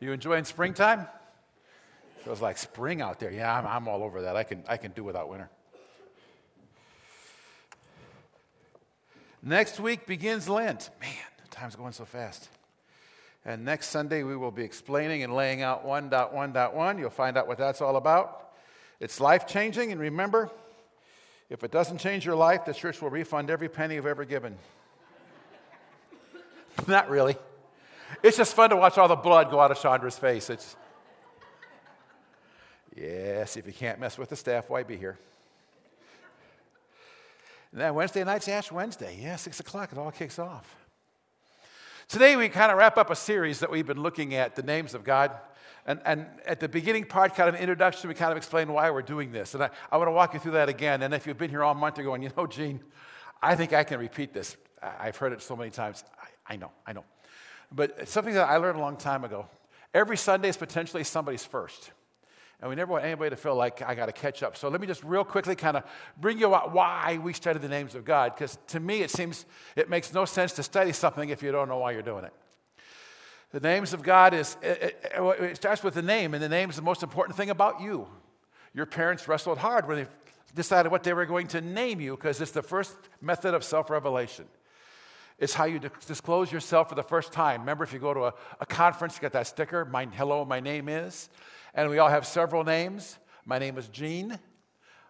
You 0.00 0.12
enjoying 0.12 0.44
springtime? 0.44 1.06
Feels 2.24 2.42
like 2.42 2.58
spring 2.58 3.00
out 3.00 3.18
there. 3.18 3.30
Yeah, 3.30 3.56
I'm, 3.56 3.66
I'm 3.66 3.88
all 3.88 4.02
over 4.02 4.22
that. 4.22 4.36
I 4.36 4.42
can, 4.42 4.64
I 4.68 4.76
can 4.76 4.92
do 4.92 5.04
without 5.04 5.28
winter. 5.28 5.48
Next 9.42 9.78
week 9.78 10.06
begins 10.06 10.48
Lent. 10.48 10.90
Man, 11.00 11.10
time's 11.50 11.76
going 11.76 11.92
so 11.92 12.04
fast. 12.04 12.48
And 13.44 13.64
next 13.64 13.90
Sunday, 13.90 14.24
we 14.24 14.36
will 14.36 14.50
be 14.50 14.64
explaining 14.64 15.22
and 15.22 15.32
laying 15.32 15.62
out 15.62 15.86
1.1.1. 15.86 16.98
You'll 16.98 17.10
find 17.10 17.38
out 17.38 17.46
what 17.46 17.58
that's 17.58 17.80
all 17.80 17.96
about. 17.96 18.50
It's 18.98 19.20
life 19.20 19.46
changing, 19.46 19.92
and 19.92 20.00
remember, 20.00 20.50
if 21.48 21.62
it 21.62 21.70
doesn't 21.70 21.98
change 21.98 22.26
your 22.26 22.34
life, 22.34 22.64
the 22.64 22.74
church 22.74 23.00
will 23.00 23.10
refund 23.10 23.50
every 23.50 23.68
penny 23.68 23.94
you've 23.94 24.06
ever 24.06 24.24
given. 24.24 24.58
Not 26.88 27.08
really. 27.08 27.36
It's 28.22 28.36
just 28.36 28.54
fun 28.54 28.70
to 28.70 28.76
watch 28.76 28.98
all 28.98 29.08
the 29.08 29.16
blood 29.16 29.50
go 29.50 29.60
out 29.60 29.70
of 29.70 29.78
Chandra's 29.78 30.18
face. 30.18 30.50
It's 30.50 30.76
yes, 32.96 33.56
if 33.56 33.66
you 33.66 33.72
can't 33.72 34.00
mess 34.00 34.18
with 34.18 34.30
the 34.30 34.36
staff, 34.36 34.68
why 34.68 34.82
be 34.82 34.96
here? 34.96 35.18
And 37.72 37.80
then 37.80 37.94
Wednesday 37.94 38.24
night's 38.24 38.48
Ash 38.48 38.72
Wednesday. 38.72 39.18
Yeah, 39.20 39.36
six 39.36 39.60
o'clock, 39.60 39.92
it 39.92 39.98
all 39.98 40.10
kicks 40.10 40.38
off. 40.38 40.76
Today 42.08 42.36
we 42.36 42.48
kind 42.48 42.70
of 42.70 42.78
wrap 42.78 42.96
up 42.98 43.10
a 43.10 43.16
series 43.16 43.60
that 43.60 43.70
we've 43.70 43.86
been 43.86 44.00
looking 44.00 44.34
at, 44.34 44.54
the 44.54 44.62
names 44.62 44.94
of 44.94 45.02
God. 45.02 45.32
And, 45.86 46.00
and 46.04 46.26
at 46.46 46.58
the 46.60 46.68
beginning 46.68 47.04
part, 47.04 47.34
kind 47.34 47.48
of 47.48 47.54
introduction, 47.54 48.08
we 48.08 48.14
kind 48.14 48.32
of 48.32 48.36
explain 48.36 48.72
why 48.72 48.90
we're 48.90 49.02
doing 49.02 49.30
this. 49.30 49.54
And 49.54 49.62
I, 49.62 49.70
I 49.90 49.96
want 49.96 50.08
to 50.08 50.12
walk 50.12 50.34
you 50.34 50.40
through 50.40 50.52
that 50.52 50.68
again. 50.68 51.02
And 51.02 51.12
if 51.12 51.26
you've 51.26 51.38
been 51.38 51.50
here 51.50 51.62
all 51.62 51.74
month, 51.74 51.98
you're 51.98 52.06
going, 52.06 52.22
you 52.22 52.30
know, 52.36 52.46
Gene, 52.46 52.80
I 53.42 53.54
think 53.54 53.72
I 53.72 53.84
can 53.84 54.00
repeat 54.00 54.32
this. 54.32 54.56
I've 54.82 55.16
heard 55.16 55.32
it 55.32 55.42
so 55.42 55.56
many 55.56 55.70
times. 55.70 56.04
I, 56.48 56.54
I 56.54 56.56
know, 56.56 56.70
I 56.86 56.92
know. 56.92 57.04
But 57.72 58.08
something 58.08 58.34
that 58.34 58.48
I 58.48 58.56
learned 58.56 58.78
a 58.78 58.80
long 58.80 58.96
time 58.96 59.24
ago. 59.24 59.46
Every 59.92 60.16
Sunday 60.16 60.48
is 60.48 60.56
potentially 60.56 61.04
somebody's 61.04 61.44
first. 61.44 61.90
And 62.60 62.70
we 62.70 62.76
never 62.76 62.92
want 62.92 63.04
anybody 63.04 63.30
to 63.30 63.36
feel 63.36 63.54
like 63.54 63.82
I 63.82 63.94
got 63.94 64.06
to 64.06 64.12
catch 64.12 64.42
up. 64.42 64.56
So 64.56 64.68
let 64.68 64.80
me 64.80 64.86
just 64.86 65.04
real 65.04 65.24
quickly 65.24 65.54
kind 65.54 65.76
of 65.76 65.84
bring 66.16 66.38
you 66.38 66.54
out 66.54 66.72
why 66.72 67.18
we 67.22 67.32
study 67.32 67.58
the 67.58 67.68
names 67.68 67.94
of 67.94 68.04
God. 68.04 68.34
Because 68.34 68.58
to 68.68 68.80
me, 68.80 69.02
it 69.02 69.10
seems 69.10 69.44
it 69.74 69.90
makes 69.90 70.14
no 70.14 70.24
sense 70.24 70.52
to 70.52 70.62
study 70.62 70.92
something 70.92 71.28
if 71.28 71.42
you 71.42 71.52
don't 71.52 71.68
know 71.68 71.78
why 71.78 71.92
you're 71.92 72.02
doing 72.02 72.24
it. 72.24 72.32
The 73.50 73.60
names 73.60 73.92
of 73.92 74.02
God 74.02 74.34
is, 74.34 74.56
eh, 74.62 74.68
eh, 74.68 74.74
eh, 74.80 75.22
it, 75.22 75.40
it, 75.40 75.44
it 75.44 75.56
starts 75.56 75.82
with 75.82 75.94
the 75.94 76.02
name, 76.02 76.34
and 76.34 76.42
the 76.42 76.48
name 76.48 76.68
is 76.70 76.76
the 76.76 76.82
most 76.82 77.02
important 77.02 77.36
thing 77.36 77.50
about 77.50 77.80
you. 77.80 78.08
Your 78.74 78.86
parents 78.86 79.28
wrestled 79.28 79.58
hard 79.58 79.86
when 79.86 79.98
they 79.98 80.06
decided 80.54 80.90
what 80.90 81.04
they 81.04 81.12
were 81.12 81.26
going 81.26 81.46
to 81.48 81.60
name 81.60 82.00
you 82.00 82.16
because 82.16 82.40
it's 82.40 82.50
the 82.50 82.62
first 82.62 82.96
method 83.20 83.54
of 83.54 83.64
self 83.64 83.90
revelation. 83.90 84.46
It's 85.38 85.52
how 85.52 85.64
you 85.64 85.78
disclose 86.06 86.50
yourself 86.50 86.88
for 86.88 86.94
the 86.94 87.02
first 87.02 87.32
time. 87.32 87.60
Remember, 87.60 87.84
if 87.84 87.92
you 87.92 87.98
go 87.98 88.14
to 88.14 88.24
a, 88.24 88.34
a 88.60 88.66
conference, 88.66 89.16
you 89.16 89.20
get 89.20 89.32
that 89.32 89.46
sticker, 89.46 89.84
my, 89.84 90.06
hello, 90.06 90.44
my 90.44 90.60
name 90.60 90.88
is. 90.88 91.28
And 91.74 91.90
we 91.90 91.98
all 91.98 92.08
have 92.08 92.26
several 92.26 92.64
names. 92.64 93.18
My 93.44 93.58
name 93.58 93.76
is 93.76 93.88
Gene. 93.88 94.38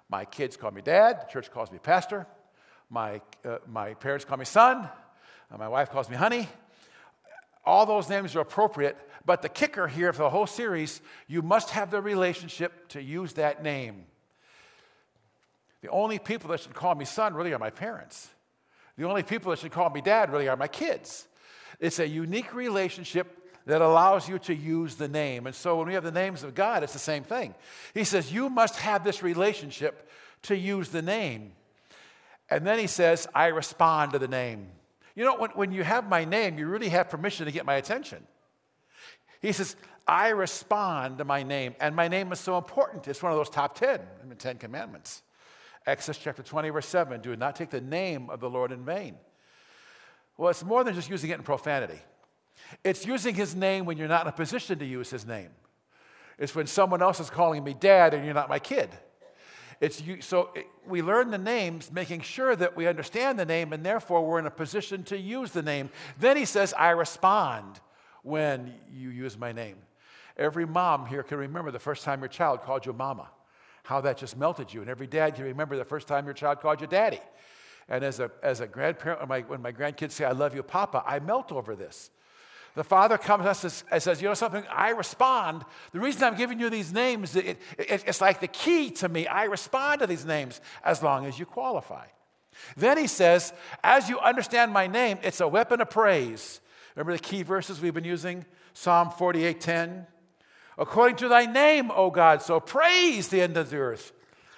My 0.09 0.25
kids 0.25 0.57
call 0.57 0.73
me 0.73 0.83
dad. 0.83 1.21
The 1.21 1.33
church 1.33 1.51
calls 1.51 1.71
me 1.71 1.79
pastor. 1.79 2.27
My, 2.91 3.21
uh, 3.45 3.59
my 3.69 3.95
parents 3.95 4.25
call 4.25 4.37
me 4.37 4.45
son. 4.45 4.89
My 5.57 5.69
wife 5.69 5.91
calls 5.91 6.11
me 6.11 6.17
honey. 6.17 6.49
All 7.65 7.87
those 7.87 8.09
names 8.09 8.35
are 8.37 8.41
appropriate, 8.41 8.97
but 9.25 9.43
the 9.43 9.49
kicker 9.49 9.89
here 9.89 10.13
for 10.13 10.23
the 10.23 10.31
whole 10.31 10.47
series, 10.47 11.01
you 11.27 11.43
must 11.43 11.71
have 11.71 11.91
the 11.91 12.01
relationship 12.01 12.89
to 12.89 13.03
use 13.03 13.35
that 13.35 13.63
name. 13.63 14.07
The 15.83 15.89
only 15.91 16.19
people 16.19 16.51
that 16.51 16.61
should 16.61 16.75
call 16.75 16.95
me 16.95 17.05
son 17.05 17.35
really 17.35 17.53
are 17.53 17.59
my 17.59 17.71
parents. 17.71 18.29
The 18.97 19.05
only 19.05 19.23
people 19.23 19.51
that 19.51 19.59
should 19.59 19.73
call 19.73 19.91
me 19.91 20.01
dad 20.01 20.33
really 20.33 20.49
are 20.49 20.57
my 20.57 20.69
kids. 20.69 21.27
It's 21.81 21.99
a 21.99 22.09
unique 22.09 22.55
relationship 22.55 23.47
that 23.67 23.83
allows 23.83 24.29
you 24.29 24.39
to 24.39 24.55
use 24.55 24.95
the 24.95 25.09
name. 25.09 25.47
And 25.47 25.55
so 25.55 25.77
when 25.77 25.89
we 25.89 25.95
have 25.95 26.05
the 26.05 26.13
names 26.13 26.43
of 26.43 26.55
God, 26.55 26.83
it's 26.83 26.93
the 26.93 26.99
same 26.99 27.25
thing. 27.25 27.55
He 27.95 28.05
says, 28.05 28.33
You 28.33 28.49
must 28.49 28.77
have 28.77 29.05
this 29.05 29.23
relationship 29.23 30.09
to 30.43 30.57
use 30.57 30.89
the 30.91 31.03
name. 31.03 31.53
And 32.49 32.67
then 32.67 32.79
he 32.79 32.87
says, 32.87 33.27
I 33.35 33.47
respond 33.49 34.13
to 34.13 34.19
the 34.19 34.29
name. 34.29 34.69
You 35.17 35.25
know, 35.25 35.37
when, 35.37 35.51
when 35.51 35.73
you 35.73 35.83
have 35.83 36.09
my 36.09 36.25
name, 36.25 36.59
you 36.59 36.69
really 36.69 36.91
have 36.91 37.11
permission 37.11 37.47
to 37.47 37.53
get 37.53 37.67
my 37.67 37.75
attention. 37.75 38.25
He 39.41 39.53
says, 39.53 39.75
I 40.07 40.29
respond 40.29 41.19
to 41.19 41.25
my 41.25 41.43
name. 41.43 41.75
And 41.81 41.97
my 41.97 42.07
name 42.07 42.31
is 42.31 42.39
so 42.39 42.57
important. 42.59 43.09
It's 43.09 43.23
one 43.23 43.33
of 43.33 43.39
those 43.39 43.51
top 43.51 43.75
10 43.75 44.01
in 44.23 44.29
the 44.29 44.35
Ten 44.37 44.59
Commandments. 44.59 45.23
Exodus 45.87 46.19
chapter 46.19 46.43
20, 46.43 46.71
verse 46.71 46.87
7 46.87 47.21
do 47.21 47.37
not 47.37 47.57
take 47.57 47.71
the 47.71 47.81
name 47.81 48.29
of 48.31 48.41
the 48.41 48.51
Lord 48.51 48.73
in 48.73 48.85
vain. 48.85 49.17
Well, 50.37 50.51
it's 50.51 50.65
more 50.65 50.85
than 50.85 50.95
just 50.95 51.09
using 51.09 51.31
it 51.31 51.35
in 51.35 51.43
profanity. 51.43 52.01
It's 52.83 53.07
using 53.07 53.35
his 53.35 53.55
name 53.55 53.85
when 53.85 53.97
you're 53.97 54.09
not 54.09 54.23
in 54.23 54.29
a 54.29 54.33
position 54.33 54.79
to 54.79 54.85
use 54.85 55.11
his 55.11 55.27
name. 55.27 55.51
It's 56.39 56.55
when 56.55 56.67
someone 56.67 57.03
else 57.03 57.21
is 57.21 57.31
calling 57.31 57.65
me 57.65 57.75
dad 57.75 58.13
and 58.13 58.25
you're 58.25 58.35
not 58.35 58.49
my 58.49 58.59
kid. 58.59 58.91
It's 59.81 60.01
you, 60.01 60.23
so 60.23 60.51
it, 60.55 60.67
we 60.87 61.03
learn 61.03 61.31
the 61.31 61.39
names, 61.39 61.93
making 61.93 62.23
sure 62.23 62.57
that 62.57 62.77
we 62.77 62.87
understand 62.87 63.39
the 63.39 63.45
name, 63.45 63.73
and 63.73 63.85
therefore 63.85 64.27
we're 64.27 64.39
in 64.39 64.47
a 64.47 64.51
position 64.51 65.03
to 65.05 65.19
use 65.19 65.51
the 65.51 65.63
name. 65.63 65.91
Then 66.19 66.37
he 66.37 66.47
says, 66.47 66.73
I 66.75 66.91
respond 66.91 67.81
when 68.23 68.73
you 68.91 69.11
use 69.11 69.37
my 69.39 69.53
name. 69.53 69.77
Every 70.37 70.67
mom 70.67 71.07
here 71.07 71.23
can 71.23 71.39
remember 71.39 71.71
the 71.71 71.79
first 71.79 72.05
time 72.05 72.21
your 72.21 72.29
child 72.29 72.63
called 72.63 72.87
you 72.87 72.93
mama, 72.93 73.29
how 73.87 74.01
that 74.01 74.19
just 74.19 74.37
melted 74.37 74.75
you. 74.75 74.81
And 74.81 74.91
every 74.91 75.07
dad 75.07 75.37
can 75.37 75.45
remember 75.45 75.77
the 75.77 75.85
first 75.85 76.09
time 76.09 76.25
your 76.25 76.35
child 76.35 76.61
called 76.61 76.81
you 76.81 76.89
daddy. 76.89 77.21
And 77.89 78.03
as 78.03 78.19
a, 78.19 78.33
as 78.43 78.61
a 78.61 78.67
grandparent, 78.67 79.21
when 79.21 79.29
my, 79.29 79.41
when 79.43 79.63
my 79.63 79.71
grandkids 79.71 80.11
say, 80.11 80.25
I 80.25 80.33
love 80.33 80.57
you, 80.57 80.63
Papa, 80.65 81.05
I 81.07 81.21
melt 81.21 81.53
over 81.53 81.77
this. 81.77 82.11
The 82.75 82.83
Father 82.83 83.17
comes 83.17 83.45
to 83.45 83.51
us 83.51 83.85
and 83.91 84.03
says, 84.03 84.21
You 84.21 84.29
know 84.29 84.35
something? 84.35 84.65
I 84.69 84.91
respond. 84.91 85.65
The 85.93 86.01
reason 86.01 86.25
I'm 86.25 86.37
giving 86.37 86.59
you 86.59 86.69
these 86.69 86.93
names, 86.93 87.37
it, 87.37 87.59
it, 87.79 88.05
it's 88.07 88.21
like 88.21 88.41
the 88.41 88.49
key 88.49 88.91
to 88.91 89.09
me. 89.09 89.29
I 89.29 89.45
respond 89.45 90.01
to 90.01 90.07
these 90.09 90.27
names 90.27 90.61
as 90.85 91.01
long 91.01 91.25
as 91.25 91.39
you 91.39 91.47
qualify. 91.47 92.07
Then 92.77 92.99
he 92.99 93.07
says, 93.07 93.53
As 93.85 94.09
you 94.09 94.19
understand 94.19 94.73
my 94.73 94.89
name, 94.89 95.19
it's 95.23 95.41
a 95.41 95.49
weapon 95.49 95.81
of 95.81 95.91
praise. 95.91 96.61
Remember 96.97 97.13
the 97.13 97.23
key 97.23 97.45
verses 97.45 97.81
we've 97.81 97.95
been 97.95 98.05
using? 98.05 98.45
Psalm 98.75 99.11
48 99.11 99.61
10. 99.61 100.07
According 100.79 101.17
to 101.17 101.29
thy 101.29 101.47
name, 101.47 101.91
O 101.91 102.11
God, 102.11 102.43
so 102.43 102.61
praise 102.61 103.29
the 103.29 103.41
end 103.41 103.57
of 103.57 103.71
the 103.71 103.79
earth. 103.79 104.13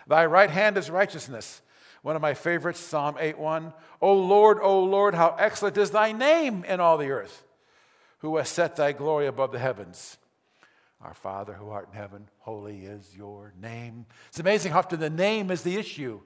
Thy 0.06 0.26
right 0.26 0.50
hand 0.50 0.76
is 0.76 0.90
righteousness. 0.90 1.62
One 2.02 2.16
of 2.16 2.22
my 2.22 2.34
favorites, 2.34 2.80
Psalm 2.80 3.16
8 3.18 3.38
1. 3.38 3.72
O 4.00 4.14
Lord, 4.14 4.58
O 4.60 4.82
Lord, 4.84 5.14
how 5.14 5.36
excellent 5.38 5.76
is 5.76 5.90
thy 5.90 6.12
name 6.12 6.64
in 6.64 6.80
all 6.80 6.98
the 6.98 7.10
earth 7.10 7.44
who 8.18 8.36
has 8.36 8.48
set 8.48 8.76
thy 8.76 8.92
glory 8.92 9.26
above 9.26 9.52
the 9.52 9.58
heavens. 9.58 10.16
Our 11.00 11.14
Father 11.14 11.52
who 11.52 11.68
art 11.68 11.88
in 11.92 11.98
heaven, 11.98 12.28
holy 12.40 12.80
is 12.80 13.14
your 13.16 13.52
name. 13.60 14.06
It's 14.28 14.40
amazing 14.40 14.72
how 14.72 14.80
often 14.80 14.98
the 14.98 15.10
name 15.10 15.50
is 15.50 15.62
the 15.62 15.76
issue. 15.76 16.20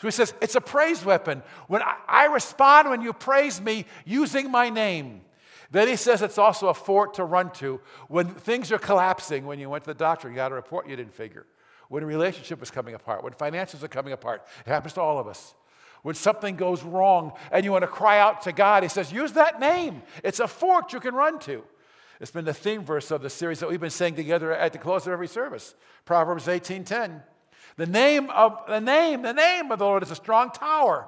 So 0.00 0.08
he 0.08 0.12
says, 0.12 0.34
it's 0.40 0.56
a 0.56 0.60
praise 0.60 1.04
weapon. 1.04 1.42
When 1.68 1.82
I, 1.82 1.96
I 2.06 2.24
respond 2.26 2.90
when 2.90 3.02
you 3.02 3.12
praise 3.12 3.60
me 3.60 3.84
using 4.04 4.50
my 4.50 4.70
name. 4.70 5.22
Then 5.70 5.88
he 5.88 5.96
says 5.96 6.22
it's 6.22 6.38
also 6.38 6.68
a 6.68 6.74
fort 6.74 7.14
to 7.14 7.24
run 7.24 7.50
to 7.52 7.80
when 8.08 8.28
things 8.28 8.72
are 8.72 8.78
collapsing. 8.78 9.44
When 9.44 9.58
you 9.58 9.68
went 9.68 9.84
to 9.84 9.90
the 9.90 9.94
doctor, 9.98 10.28
you 10.28 10.34
got 10.36 10.52
a 10.52 10.54
report 10.54 10.88
you 10.88 10.96
didn't 10.96 11.14
figure. 11.14 11.46
When 11.88 12.02
a 12.02 12.06
relationship 12.06 12.62
is 12.62 12.70
coming 12.70 12.94
apart, 12.94 13.22
when 13.22 13.32
finances 13.32 13.84
are 13.84 13.88
coming 13.88 14.12
apart. 14.12 14.46
It 14.66 14.70
happens 14.70 14.94
to 14.94 15.00
all 15.00 15.18
of 15.18 15.26
us 15.26 15.54
when 16.02 16.14
something 16.14 16.56
goes 16.56 16.82
wrong 16.82 17.32
and 17.50 17.64
you 17.64 17.72
want 17.72 17.82
to 17.82 17.88
cry 17.88 18.18
out 18.18 18.42
to 18.42 18.52
God, 18.52 18.82
He 18.82 18.88
says, 18.88 19.12
use 19.12 19.32
that 19.32 19.60
name. 19.60 20.02
It's 20.22 20.40
a 20.40 20.48
fort 20.48 20.92
you 20.92 21.00
can 21.00 21.14
run 21.14 21.38
to. 21.40 21.64
It's 22.20 22.30
been 22.30 22.44
the 22.44 22.54
theme 22.54 22.84
verse 22.84 23.10
of 23.10 23.22
the 23.22 23.30
series 23.30 23.60
that 23.60 23.68
we've 23.68 23.80
been 23.80 23.90
saying 23.90 24.16
together 24.16 24.52
at 24.52 24.72
the 24.72 24.78
close 24.78 25.06
of 25.06 25.12
every 25.12 25.28
service. 25.28 25.74
Proverbs 26.04 26.46
18:10. 26.46 27.22
The 27.76 27.86
name 27.86 28.28
of 28.30 28.58
the 28.66 28.80
name, 28.80 29.22
the 29.22 29.32
name 29.32 29.70
of 29.70 29.78
the 29.78 29.84
Lord 29.84 30.02
is 30.02 30.10
a 30.10 30.16
strong 30.16 30.50
tower. 30.50 31.06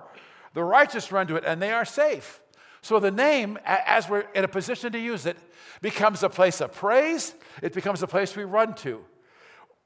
The 0.54 0.62
righteous 0.62 1.10
run 1.10 1.26
to 1.26 1.36
it 1.36 1.44
and 1.44 1.60
they 1.60 1.72
are 1.72 1.84
safe. 1.84 2.40
So 2.82 2.98
the 2.98 3.10
name, 3.10 3.58
as 3.64 4.08
we're 4.08 4.24
in 4.34 4.44
a 4.44 4.48
position 4.48 4.92
to 4.92 4.98
use 4.98 5.26
it, 5.26 5.36
becomes 5.82 6.22
a 6.22 6.28
place 6.28 6.60
of 6.60 6.72
praise. 6.72 7.34
It 7.62 7.72
becomes 7.72 8.02
a 8.02 8.06
place 8.06 8.34
we 8.34 8.44
run 8.44 8.74
to. 8.76 9.04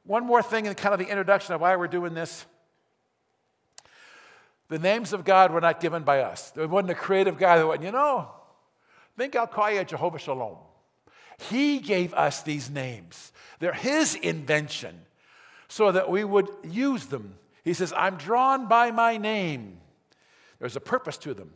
One 0.05 0.25
more 0.27 0.43
thing 0.43 0.67
in 0.67 0.75
kind 0.75 0.93
of 0.93 0.99
the 0.99 1.09
introduction 1.09 1.55
of 1.55 1.61
why 1.61 1.75
we're 1.77 1.89
doing 1.89 2.15
this. 2.15 2.45
The 4.69 4.79
names 4.79 5.13
of 5.13 5.25
God 5.25 5.51
were 5.51 5.61
not 5.61 5.81
given 5.81 6.03
by 6.03 6.21
us. 6.21 6.51
There 6.51 6.67
wasn't 6.67 6.91
a 6.91 6.95
creative 6.95 7.39
guy 7.39 7.59
that 7.59 7.67
went, 7.67 7.83
you 7.83 7.93
know, 7.93 8.29
think 9.17 9.37
I'll 9.37 9.47
call 9.47 9.71
you 9.71 9.85
Jehovah 9.85 10.19
Shalom. 10.19 10.57
He 11.51 11.79
gave 11.79 12.15
us 12.15 12.43
these 12.43 12.71
names. 12.71 13.33
They're 13.59 13.73
His 13.73 14.15
invention 14.15 15.01
so 15.69 15.93
that 15.93 16.09
we 16.11 16.25
would 16.25 16.49
use 16.63 17.07
them. 17.07 17.39
He 17.65 17.73
says, 17.73 17.93
I'm 17.97 18.17
drawn 18.17 18.69
by 18.69 18.91
my 18.91 19.17
name. 19.17 19.79
There's 20.59 20.77
a 20.77 20.81
purpose 20.81 21.17
to 21.19 21.35
them. 21.35 21.55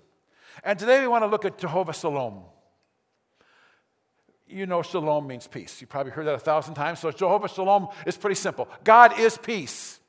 And 0.64 0.78
today 0.78 1.00
we 1.00 1.08
want 1.08 1.22
to 1.22 1.28
look 1.28 1.44
at 1.44 1.58
Jehovah 1.58 1.92
Shalom. 1.92 2.42
You 4.50 4.66
know, 4.66 4.82
shalom 4.82 5.26
means 5.26 5.46
peace. 5.46 5.80
You 5.80 5.86
probably 5.86 6.12
heard 6.12 6.26
that 6.26 6.34
a 6.34 6.38
thousand 6.38 6.74
times. 6.74 7.00
So, 7.00 7.10
Jehovah 7.10 7.48
Shalom 7.48 7.88
is 8.06 8.16
pretty 8.16 8.34
simple 8.34 8.68
God 8.82 9.18
is 9.20 9.36
peace. 9.36 10.00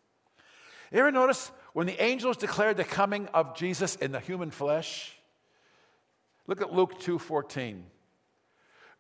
You 0.92 1.00
ever 1.00 1.12
notice 1.12 1.52
when 1.74 1.88
the 1.88 2.02
angels 2.02 2.38
declared 2.38 2.78
the 2.78 2.84
coming 2.84 3.28
of 3.28 3.56
Jesus 3.56 3.96
in 3.98 4.12
the 4.12 4.20
human 4.20 4.50
flesh, 4.50 5.14
look 6.48 6.62
at 6.62 6.74
Luke 6.74 7.00
2:14. 7.00 7.84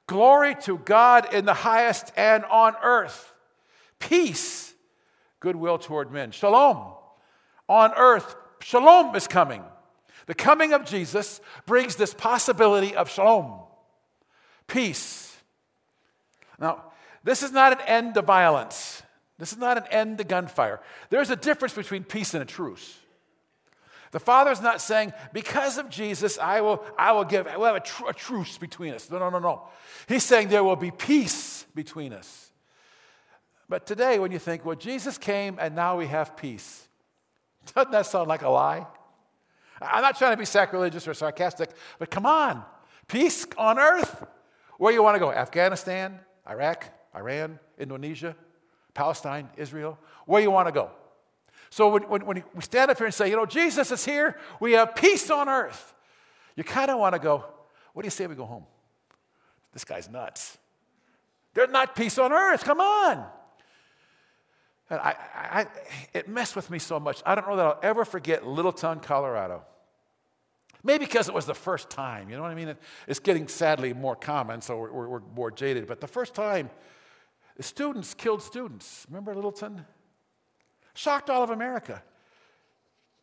Glory 0.08 0.56
to 0.64 0.78
God 0.80 1.34
in 1.34 1.46
the 1.46 1.54
highest 1.54 2.12
and 2.18 2.44
on 2.46 2.76
earth. 2.84 3.34
Peace, 4.00 4.74
goodwill 5.40 5.78
toward 5.78 6.12
men. 6.12 6.32
Shalom. 6.32 6.94
On 7.68 7.94
earth, 7.96 8.36
shalom 8.60 9.16
is 9.16 9.28
coming. 9.28 9.64
The 10.30 10.36
coming 10.36 10.74
of 10.74 10.86
Jesus 10.86 11.42
brings 11.66 11.96
this 11.96 12.14
possibility 12.14 12.96
of 12.96 13.10
shalom, 13.10 13.62
peace. 14.68 15.36
Now, 16.60 16.84
this 17.24 17.42
is 17.42 17.52
not 17.52 17.74
an 17.74 17.80
end 17.88 18.14
to 18.14 18.22
violence. 18.22 19.02
This 19.40 19.54
is 19.54 19.58
not 19.58 19.80
an 19.80 19.86
end 19.90 20.20
to 20.20 20.24
gunfire. 20.24 20.82
There's 21.10 21.32
a 21.32 21.36
difference 21.36 21.74
between 21.74 22.04
peace 22.04 22.36
and 22.36 22.44
a 22.44 22.46
truce. 22.46 23.00
The 24.12 24.20
Father's 24.20 24.62
not 24.62 24.82
saying, 24.82 25.14
because 25.34 25.80
of 25.80 25.90
Jesus, 25.90 26.38
I 26.38 26.62
will, 26.62 26.86
I 26.96 27.12
will 27.14 27.26
give, 27.26 27.48
we'll 27.48 27.66
have 27.66 27.78
a, 27.78 27.80
tr- 27.80 28.10
a 28.10 28.14
truce 28.14 28.60
between 28.60 28.94
us. 28.94 29.10
No, 29.10 29.18
no, 29.18 29.32
no, 29.32 29.40
no. 29.40 29.68
He's 30.08 30.24
saying 30.24 30.50
there 30.50 30.64
will 30.64 30.76
be 30.76 30.92
peace 30.92 31.66
between 31.74 32.14
us. 32.14 32.52
But 33.68 33.88
today, 33.88 34.20
when 34.20 34.32
you 34.32 34.38
think, 34.38 34.64
well, 34.64 34.76
Jesus 34.76 35.18
came 35.18 35.58
and 35.60 35.74
now 35.74 35.98
we 35.98 36.06
have 36.06 36.38
peace, 36.38 36.88
doesn't 37.74 37.90
that 37.90 38.06
sound 38.06 38.28
like 38.28 38.44
a 38.44 38.50
lie? 38.50 38.86
I'm 39.82 40.02
not 40.02 40.18
trying 40.18 40.32
to 40.32 40.38
be 40.38 40.46
sacrilegious 40.46 41.08
or 41.08 41.14
sarcastic, 41.14 41.70
but 41.98 42.10
come 42.12 42.26
on. 42.26 42.64
Peace 43.08 43.46
on 43.58 43.80
earth? 43.80 44.26
Where 44.78 44.94
you 44.94 45.04
want 45.04 45.16
to 45.16 45.20
go? 45.20 45.32
Afghanistan, 45.32 46.20
Iraq, 46.48 46.86
Iran, 47.16 47.60
Indonesia, 47.78 48.36
Palestine, 48.94 49.50
Israel? 49.58 49.98
Where 50.26 50.42
you 50.42 50.52
want 50.52 50.68
to 50.68 50.72
go? 50.72 50.92
So 51.70 51.90
when, 51.90 52.04
when, 52.04 52.26
when 52.26 52.44
we 52.54 52.62
stand 52.62 52.90
up 52.90 52.98
here 52.98 53.06
and 53.06 53.14
say, 53.14 53.30
you 53.30 53.36
know, 53.36 53.46
Jesus 53.46 53.92
is 53.92 54.04
here, 54.04 54.38
we 54.60 54.74
have 54.74 54.96
peace 54.96 55.30
on 55.30 55.48
earth, 55.48 55.94
you 56.56 56.64
kind 56.64 56.90
of 56.90 57.00
want 57.00 57.14
to 57.14 57.20
go, 57.20 57.46
what 57.94 58.04
do 58.04 58.08
you 58.08 58.12
say 58.12 58.28
we 58.28 58.36
go 58.36 58.46
home? 58.46 58.66
This 59.74 59.86
guy's 59.86 60.10
nuts. 60.10 60.58
There's 61.54 61.70
not 61.70 61.96
peace 61.96 62.18
on 62.18 62.34
earth. 62.34 62.64
Come 62.64 62.80
on. 62.80 63.26
And 64.90 65.00
I, 65.00 65.16
I, 65.36 65.68
it 66.14 66.28
messed 66.28 66.56
with 66.56 66.70
me 66.70 66.80
so 66.80 67.00
much. 67.00 67.22
I 67.26 67.36
don't 67.36 67.48
know 67.48 67.56
that 67.56 67.66
I'll 67.66 67.80
ever 67.84 68.06
forget 68.06 68.48
Littleton, 68.48 69.00
Colorado. 69.00 69.64
Maybe 70.84 71.06
because 71.06 71.28
it 71.28 71.34
was 71.34 71.46
the 71.46 71.56
first 71.56 71.90
time, 71.90 72.30
you 72.30 72.38
know 72.38 72.42
what 72.42 72.52
I 72.52 72.56
mean? 72.56 72.76
It's 73.08 73.20
getting 73.20 73.48
sadly 73.48 73.94
more 73.94 74.16
common, 74.16 74.62
so 74.62 74.78
we're, 74.78 75.08
we're, 75.08 75.20
more 75.36 75.52
jaded. 75.52 75.88
But 75.88 76.00
the 76.00 76.08
first 76.08 76.34
time, 76.34 76.70
students 77.60 78.14
killed 78.14 78.42
students. 78.42 79.06
Remember 79.10 79.36
Littleton? 79.36 79.86
Shocked 80.94 81.30
all 81.30 81.44
of 81.44 81.50
America. 81.50 82.02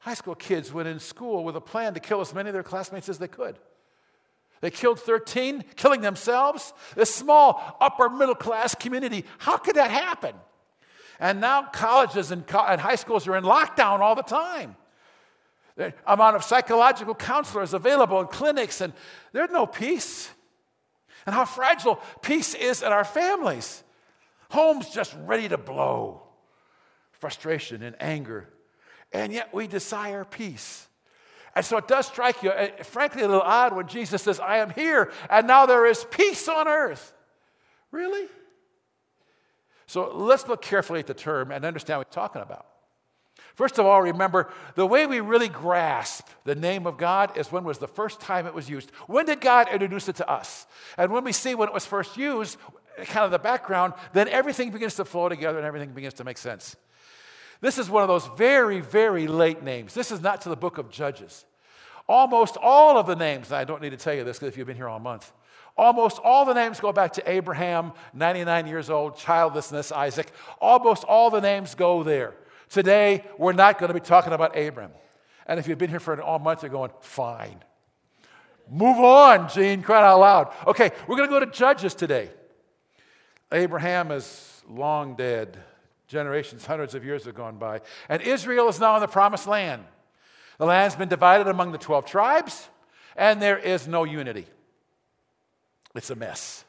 High 0.00 0.14
school 0.14 0.34
kids 0.34 0.72
went 0.72 0.86
in 0.86 1.00
school 1.00 1.44
with 1.44 1.56
a 1.56 1.60
plan 1.60 1.94
to 1.94 2.00
kill 2.00 2.20
as 2.20 2.34
many 2.34 2.48
of 2.48 2.52
their 2.52 2.62
classmates 2.62 3.08
as 3.08 3.18
they 3.18 3.28
could. 3.28 3.58
They 4.60 4.70
killed 4.70 5.00
13, 5.00 5.64
killing 5.76 6.00
themselves. 6.00 6.72
This 6.94 7.14
small 7.14 7.76
upper 7.80 8.08
middle 8.08 8.34
class 8.34 8.74
community. 8.74 9.24
How 9.38 9.56
could 9.56 9.76
that 9.76 9.90
happen? 9.90 10.34
And 11.18 11.40
now 11.40 11.62
colleges 11.64 12.30
and, 12.30 12.46
co- 12.46 12.64
and 12.64 12.80
high 12.80 12.96
schools 12.96 13.26
are 13.26 13.36
in 13.36 13.44
lockdown 13.44 14.00
all 14.00 14.14
the 14.14 14.22
time. 14.22 14.76
The 15.76 15.92
amount 16.06 16.36
of 16.36 16.44
psychological 16.44 17.14
counselors 17.14 17.74
available 17.74 18.20
in 18.20 18.28
clinics, 18.28 18.80
and 18.80 18.92
there's 19.32 19.50
no 19.50 19.66
peace. 19.66 20.30
And 21.26 21.34
how 21.34 21.44
fragile 21.44 22.00
peace 22.22 22.54
is 22.54 22.82
in 22.82 22.92
our 22.92 23.04
families. 23.04 23.82
Homes 24.50 24.90
just 24.90 25.14
ready 25.24 25.48
to 25.48 25.58
blow 25.58 26.22
frustration 27.12 27.82
and 27.82 27.96
anger. 28.00 28.48
And 29.12 29.32
yet 29.32 29.52
we 29.52 29.66
desire 29.66 30.24
peace. 30.24 30.86
And 31.54 31.64
so 31.64 31.78
it 31.78 31.88
does 31.88 32.06
strike 32.06 32.42
you, 32.42 32.50
uh, 32.50 32.82
frankly, 32.82 33.22
a 33.22 33.26
little 33.26 33.42
odd 33.42 33.74
when 33.74 33.88
Jesus 33.88 34.22
says, 34.22 34.38
I 34.38 34.58
am 34.58 34.70
here, 34.70 35.10
and 35.30 35.46
now 35.46 35.64
there 35.64 35.86
is 35.86 36.04
peace 36.10 36.48
on 36.48 36.68
earth. 36.68 37.14
Really? 37.90 38.28
So 39.86 40.14
let's 40.14 40.46
look 40.48 40.60
carefully 40.60 41.00
at 41.00 41.06
the 41.06 41.14
term 41.14 41.50
and 41.50 41.64
understand 41.64 41.98
what 41.98 42.08
we're 42.08 42.12
talking 42.12 42.42
about. 42.42 42.66
First 43.54 43.78
of 43.78 43.86
all, 43.86 44.02
remember 44.02 44.52
the 44.74 44.86
way 44.86 45.06
we 45.06 45.20
really 45.20 45.48
grasp 45.48 46.28
the 46.44 46.54
name 46.54 46.86
of 46.86 46.98
God 46.98 47.36
is 47.38 47.50
when 47.50 47.64
was 47.64 47.78
the 47.78 47.88
first 47.88 48.20
time 48.20 48.46
it 48.46 48.54
was 48.54 48.68
used. 48.68 48.90
When 49.06 49.24
did 49.24 49.40
God 49.40 49.68
introduce 49.72 50.08
it 50.08 50.16
to 50.16 50.30
us? 50.30 50.66
And 50.98 51.10
when 51.10 51.24
we 51.24 51.32
see 51.32 51.54
when 51.54 51.68
it 51.68 51.74
was 51.74 51.86
first 51.86 52.16
used, 52.16 52.58
kind 53.04 53.24
of 53.24 53.30
the 53.30 53.38
background, 53.38 53.94
then 54.12 54.28
everything 54.28 54.70
begins 54.70 54.94
to 54.96 55.04
flow 55.04 55.28
together 55.28 55.58
and 55.58 55.66
everything 55.66 55.90
begins 55.90 56.14
to 56.14 56.24
make 56.24 56.38
sense. 56.38 56.76
This 57.60 57.78
is 57.78 57.88
one 57.88 58.02
of 58.02 58.08
those 58.08 58.26
very, 58.36 58.80
very 58.80 59.26
late 59.26 59.62
names. 59.62 59.94
This 59.94 60.10
is 60.10 60.20
not 60.20 60.42
to 60.42 60.48
the 60.48 60.56
book 60.56 60.78
of 60.78 60.90
Judges. 60.90 61.46
Almost 62.08 62.56
all 62.60 62.98
of 62.98 63.06
the 63.06 63.16
names, 63.16 63.48
and 63.48 63.56
I 63.56 63.64
don't 63.64 63.82
need 63.82 63.90
to 63.90 63.96
tell 63.96 64.14
you 64.14 64.24
this 64.24 64.38
because 64.38 64.52
if 64.52 64.58
you've 64.58 64.66
been 64.66 64.76
here 64.76 64.88
all 64.88 65.00
month, 65.00 65.32
almost 65.76 66.20
all 66.22 66.44
the 66.44 66.54
names 66.54 66.78
go 66.78 66.92
back 66.92 67.14
to 67.14 67.30
Abraham, 67.30 67.92
99 68.14 68.66
years 68.66 68.90
old, 68.90 69.16
childlessness, 69.16 69.90
Isaac. 69.90 70.30
Almost 70.60 71.04
all 71.04 71.30
the 71.30 71.40
names 71.40 71.74
go 71.74 72.02
there. 72.02 72.34
Today, 72.70 73.24
we're 73.38 73.52
not 73.52 73.78
going 73.78 73.88
to 73.88 73.94
be 73.94 74.00
talking 74.00 74.32
about 74.32 74.56
Abram. 74.56 74.90
And 75.46 75.58
if 75.60 75.68
you've 75.68 75.78
been 75.78 75.90
here 75.90 76.00
for 76.00 76.20
all 76.20 76.38
month, 76.38 76.62
you're 76.62 76.70
going, 76.70 76.90
fine. 77.00 77.62
Move 78.68 78.98
on, 78.98 79.48
Gene, 79.48 79.82
crying 79.82 80.04
out 80.04 80.18
loud. 80.18 80.52
Okay, 80.66 80.90
we're 81.06 81.16
going 81.16 81.28
to 81.28 81.32
go 81.32 81.40
to 81.40 81.50
Judges 81.50 81.94
today. 81.94 82.30
Abraham 83.52 84.10
is 84.10 84.62
long 84.68 85.14
dead. 85.14 85.56
Generations, 86.08 86.66
hundreds 86.66 86.94
of 86.94 87.04
years 87.04 87.24
have 87.24 87.34
gone 87.34 87.58
by. 87.58 87.80
And 88.08 88.22
Israel 88.22 88.68
is 88.68 88.78
now 88.80 88.94
in 88.96 89.00
the 89.00 89.08
promised 89.08 89.46
land. 89.46 89.84
The 90.58 90.66
land's 90.66 90.96
been 90.96 91.08
divided 91.08 91.48
among 91.48 91.72
the 91.72 91.78
12 91.78 92.06
tribes, 92.06 92.68
and 93.16 93.42
there 93.42 93.58
is 93.58 93.86
no 93.86 94.04
unity. 94.04 94.46
It's 95.94 96.10
a 96.10 96.16
mess. 96.16 96.65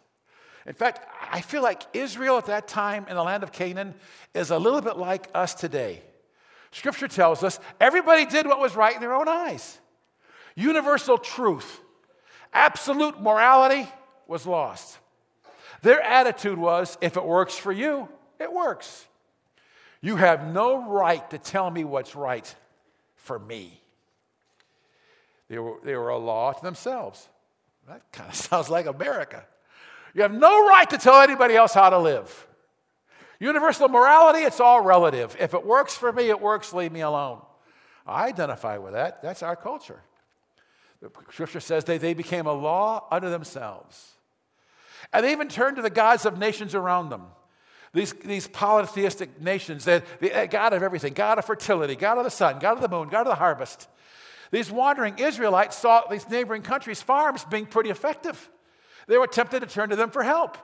In 0.68 0.74
fact, 0.74 1.08
I 1.32 1.40
feel 1.40 1.64
like 1.64 1.84
Israel 1.94 2.38
at 2.38 2.48
that 2.48 2.68
time 2.68 3.06
in 3.10 3.16
the 3.16 3.24
land 3.24 3.42
of 3.42 3.54
Canaan 3.54 3.96
is 4.34 4.52
a 4.52 4.60
little 4.60 4.82
bit 4.82 4.98
like 4.98 5.30
us 5.34 5.54
today. 5.54 6.02
Scripture 6.72 7.08
tells 7.08 7.42
us 7.42 7.58
everybody 7.80 8.26
did 8.26 8.46
what 8.46 8.60
was 8.60 8.76
right 8.76 8.94
in 8.94 9.00
their 9.00 9.14
own 9.14 9.30
eyes. 9.30 9.80
Universal 10.56 11.20
truth, 11.20 11.80
absolute 12.52 13.22
morality 13.22 13.88
was 14.28 14.46
lost. 14.46 15.00
Their 15.84 16.02
attitude 16.02 16.58
was 16.58 16.98
if 17.00 17.16
it 17.16 17.24
works 17.24 17.56
for 17.56 17.72
you, 17.72 18.10
it 18.38 18.52
works. 18.52 19.06
You 20.02 20.18
have 20.18 20.54
no 20.54 20.90
right 20.90 21.28
to 21.30 21.38
tell 21.38 21.72
me 21.72 21.86
what's 21.86 22.14
right 22.14 22.54
for 23.16 23.40
me. 23.40 23.82
They 25.48 25.60
were, 25.60 25.78
they 25.84 25.96
were 25.96 26.10
a 26.10 26.18
law 26.18 26.52
to 26.52 26.62
themselves. 26.62 27.30
That 27.88 28.02
kind 28.12 28.30
of 28.30 28.36
sounds 28.48 28.70
like 28.70 28.86
America. 28.86 29.46
You 30.14 30.22
have 30.24 30.34
no 30.34 30.68
right 30.68 30.90
to 30.90 30.98
tell 30.98 31.22
anybody 31.22 31.56
else 31.56 31.74
how 31.74 31.90
to 31.90 32.00
live. 32.00 32.48
Universal 33.40 33.90
morality, 33.90 34.40
it's 34.40 34.60
all 34.60 34.82
relative. 34.82 35.36
If 35.40 35.54
it 35.54 35.66
works 35.66 35.96
for 35.96 36.12
me, 36.12 36.30
it 36.30 36.42
works, 36.42 36.74
leave 36.74 36.92
me 36.92 37.02
alone. 37.02 37.42
I 38.06 38.28
identify 38.28 38.78
with 38.78 38.94
that. 38.94 39.22
That's 39.22 39.44
our 39.44 39.56
culture. 39.56 40.02
The 41.02 41.12
scripture 41.32 41.60
says 41.60 41.84
they, 41.84 41.98
they 41.98 42.14
became 42.14 42.48
a 42.48 42.54
law 42.54 43.06
unto 43.12 43.30
themselves. 43.30 44.14
And 45.14 45.24
they 45.24 45.32
even 45.32 45.50
turned 45.50 45.76
to 45.76 45.82
the 45.82 45.90
gods 45.90 46.26
of 46.26 46.40
nations 46.40 46.74
around 46.74 47.10
them. 47.10 47.24
These, 47.94 48.14
these 48.14 48.48
polytheistic 48.48 49.42
nations, 49.42 49.86
the 49.86 50.04
eh, 50.22 50.46
God 50.48 50.74
of 50.74 50.84
everything, 50.84 51.14
God 51.14 51.40
of 51.40 51.46
fertility, 51.46 51.96
God 51.96 52.18
of 52.18 52.24
the 52.24 52.30
sun, 52.30 52.60
God 52.60 52.74
of 52.74 52.82
the 52.82 52.90
moon, 52.90 53.10
God 53.10 53.22
of 53.22 53.28
the 53.28 53.36
harvest. 53.36 53.88
These 54.52 54.72
wandering 54.72 55.18
Israelites 55.20 55.78
saw 55.78 56.04
these 56.10 56.28
neighboring 56.30 56.62
countries' 56.62 57.02
farms 57.02 57.44
being 57.46 57.66
pretty 57.66 57.90
effective. 57.90 58.50
They 59.08 59.18
were 59.18 59.28
tempted 59.28 59.62
to 59.62 59.68
turn 59.68 59.90
to 59.90 59.96
them 59.96 60.10
for 60.10 60.24
help. 60.24 60.58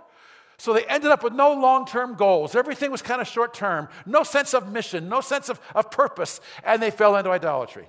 So 0.57 0.73
they 0.73 0.85
ended 0.85 1.11
up 1.11 1.23
with 1.23 1.33
no 1.33 1.53
long 1.53 1.85
term 1.85 2.15
goals. 2.15 2.55
Everything 2.55 2.91
was 2.91 3.01
kind 3.01 3.21
of 3.21 3.27
short 3.27 3.53
term, 3.53 3.89
no 4.05 4.23
sense 4.23 4.53
of 4.53 4.71
mission, 4.71 5.09
no 5.09 5.21
sense 5.21 5.49
of, 5.49 5.59
of 5.73 5.91
purpose, 5.91 6.39
and 6.63 6.81
they 6.81 6.91
fell 6.91 7.15
into 7.17 7.31
idolatry. 7.31 7.87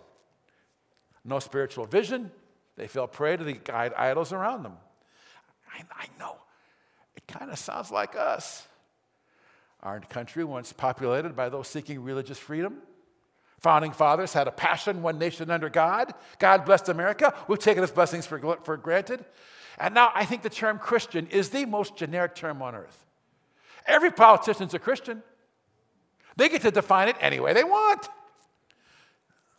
No 1.25 1.39
spiritual 1.39 1.87
vision. 1.87 2.31
They 2.77 2.89
fell 2.89 3.07
prey 3.07 3.37
to 3.37 3.45
the 3.45 3.61
idols 3.73 4.33
around 4.33 4.65
them. 4.65 4.75
I, 5.73 5.83
I 5.97 6.07
know. 6.19 6.37
It 7.17 7.27
kind 7.27 7.51
of 7.51 7.59
sounds 7.59 7.91
like 7.91 8.17
us. 8.17 8.67
Our 9.83 10.01
country, 10.01 10.45
once 10.45 10.73
populated 10.73 11.37
by 11.37 11.51
those 11.51 11.69
seeking 11.69 12.03
religious 12.03 12.39
freedom, 12.39 12.79
founding 13.61 13.93
fathers 13.93 14.33
had 14.33 14.49
a 14.49 14.53
passion, 14.53 15.03
one 15.03 15.19
nation 15.19 15.51
under 15.51 15.69
God. 15.69 16.13
God 16.39 16.65
blessed 16.65 16.89
America. 16.89 17.35
We've 17.49 17.59
taken 17.59 17.83
his 17.83 17.91
blessings 17.91 18.27
for, 18.27 18.59
for 18.65 18.77
granted. 18.77 19.25
And 19.79 19.95
now 19.95 20.11
I 20.15 20.25
think 20.25 20.43
the 20.43 20.51
term 20.51 20.79
Christian 20.79 21.27
is 21.29 21.51
the 21.51 21.65
most 21.65 21.97
generic 21.97 22.35
term 22.35 22.63
on 22.63 22.75
earth. 22.75 23.05
Every 23.87 24.11
politician's 24.11 24.75
a 24.75 24.79
Christian. 24.79 25.23
They 26.37 26.49
get 26.49 26.63
to 26.63 26.71
define 26.71 27.09
it 27.09 27.17
any 27.21 27.41
way 27.41 27.53
they 27.53 27.65
want. 27.65 28.09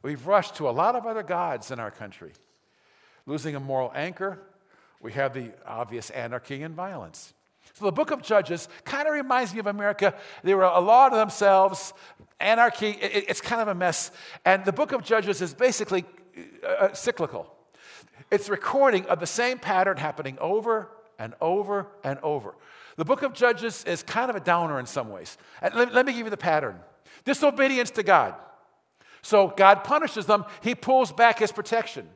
We've 0.01 0.25
rushed 0.27 0.55
to 0.55 0.69
a 0.69 0.71
lot 0.71 0.95
of 0.95 1.05
other 1.05 1.23
gods 1.23 1.71
in 1.71 1.79
our 1.79 1.91
country. 1.91 2.31
Losing 3.25 3.55
a 3.55 3.59
moral 3.59 3.91
anchor, 3.95 4.39
we 5.01 5.13
have 5.13 5.33
the 5.33 5.51
obvious 5.65 6.09
anarchy 6.11 6.61
and 6.61 6.75
violence. 6.75 7.33
So 7.73 7.85
the 7.85 7.91
book 7.91 8.11
of 8.11 8.21
Judges 8.21 8.69
kind 8.83 9.07
of 9.07 9.13
reminds 9.13 9.53
me 9.53 9.59
of 9.59 9.67
America. 9.67 10.13
They 10.43 10.53
were 10.53 10.63
a 10.63 10.79
law 10.79 11.09
to 11.09 11.15
themselves, 11.15 11.93
anarchy, 12.39 12.91
it, 12.91 13.25
it's 13.27 13.41
kind 13.41 13.61
of 13.61 13.67
a 13.67 13.75
mess. 13.75 14.11
And 14.45 14.63
the 14.63 14.71
book 14.71 14.91
of 14.91 15.03
Judges 15.03 15.41
is 15.41 15.53
basically 15.53 16.05
uh, 16.63 16.67
uh, 16.67 16.93
cyclical. 16.93 17.54
It's 18.31 18.49
recording 18.49 19.05
of 19.07 19.19
the 19.19 19.27
same 19.27 19.59
pattern 19.59 19.97
happening 19.97 20.37
over 20.39 20.89
and 21.19 21.33
over 21.41 21.87
and 22.03 22.19
over. 22.19 22.55
The 22.97 23.05
book 23.05 23.23
of 23.23 23.33
Judges 23.33 23.83
is 23.83 24.03
kind 24.03 24.29
of 24.29 24.35
a 24.35 24.39
downer 24.39 24.79
in 24.79 24.85
some 24.85 25.09
ways. 25.09 25.37
Let, 25.61 25.93
let 25.93 26.05
me 26.05 26.13
give 26.13 26.25
you 26.25 26.29
the 26.29 26.37
pattern 26.37 26.79
disobedience 27.23 27.91
to 27.91 28.03
God. 28.03 28.35
So 29.21 29.47
God 29.47 29.83
punishes 29.83 30.27
them, 30.27 30.45
He 30.61 30.75
pulls 30.75 31.11
back 31.11 31.39
His 31.39 31.51
protection. 31.51 32.07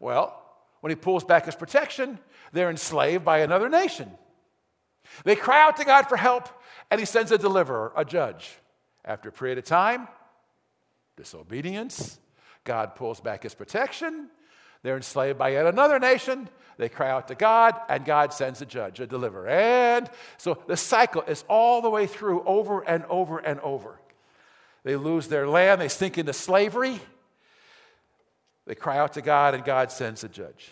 Well, 0.00 0.36
when 0.80 0.90
He 0.90 0.96
pulls 0.96 1.24
back 1.24 1.46
His 1.46 1.54
protection, 1.54 2.18
they're 2.52 2.70
enslaved 2.70 3.24
by 3.24 3.38
another 3.38 3.68
nation. 3.68 4.10
They 5.24 5.36
cry 5.36 5.62
out 5.62 5.76
to 5.76 5.84
God 5.84 6.08
for 6.08 6.16
help, 6.16 6.48
and 6.90 6.98
He 6.98 7.06
sends 7.06 7.30
a 7.30 7.38
deliverer, 7.38 7.92
a 7.96 8.04
judge. 8.04 8.56
After 9.04 9.28
a 9.28 9.32
period 9.32 9.58
of 9.58 9.64
time, 9.64 10.08
disobedience, 11.16 12.18
God 12.64 12.96
pulls 12.96 13.20
back 13.20 13.44
His 13.44 13.54
protection. 13.54 14.28
They're 14.82 14.96
enslaved 14.96 15.38
by 15.38 15.50
yet 15.50 15.66
another 15.66 15.98
nation. 15.98 16.48
They 16.78 16.88
cry 16.88 17.10
out 17.10 17.28
to 17.28 17.34
God, 17.34 17.74
and 17.88 18.04
God 18.04 18.32
sends 18.32 18.62
a 18.62 18.66
judge, 18.66 19.00
a 19.00 19.06
deliverer. 19.06 19.48
And 19.48 20.08
so 20.38 20.62
the 20.66 20.76
cycle 20.76 21.22
is 21.22 21.44
all 21.46 21.82
the 21.82 21.90
way 21.90 22.06
through, 22.06 22.42
over 22.44 22.80
and 22.80 23.04
over 23.04 23.38
and 23.38 23.60
over. 23.60 24.00
They 24.82 24.96
lose 24.96 25.28
their 25.28 25.46
land, 25.46 25.80
they 25.80 25.88
sink 25.88 26.16
into 26.16 26.32
slavery. 26.32 26.98
They 28.66 28.74
cry 28.74 28.98
out 28.98 29.14
to 29.14 29.22
God, 29.22 29.54
and 29.54 29.64
God 29.64 29.90
sends 29.90 30.24
a 30.24 30.28
judge. 30.28 30.70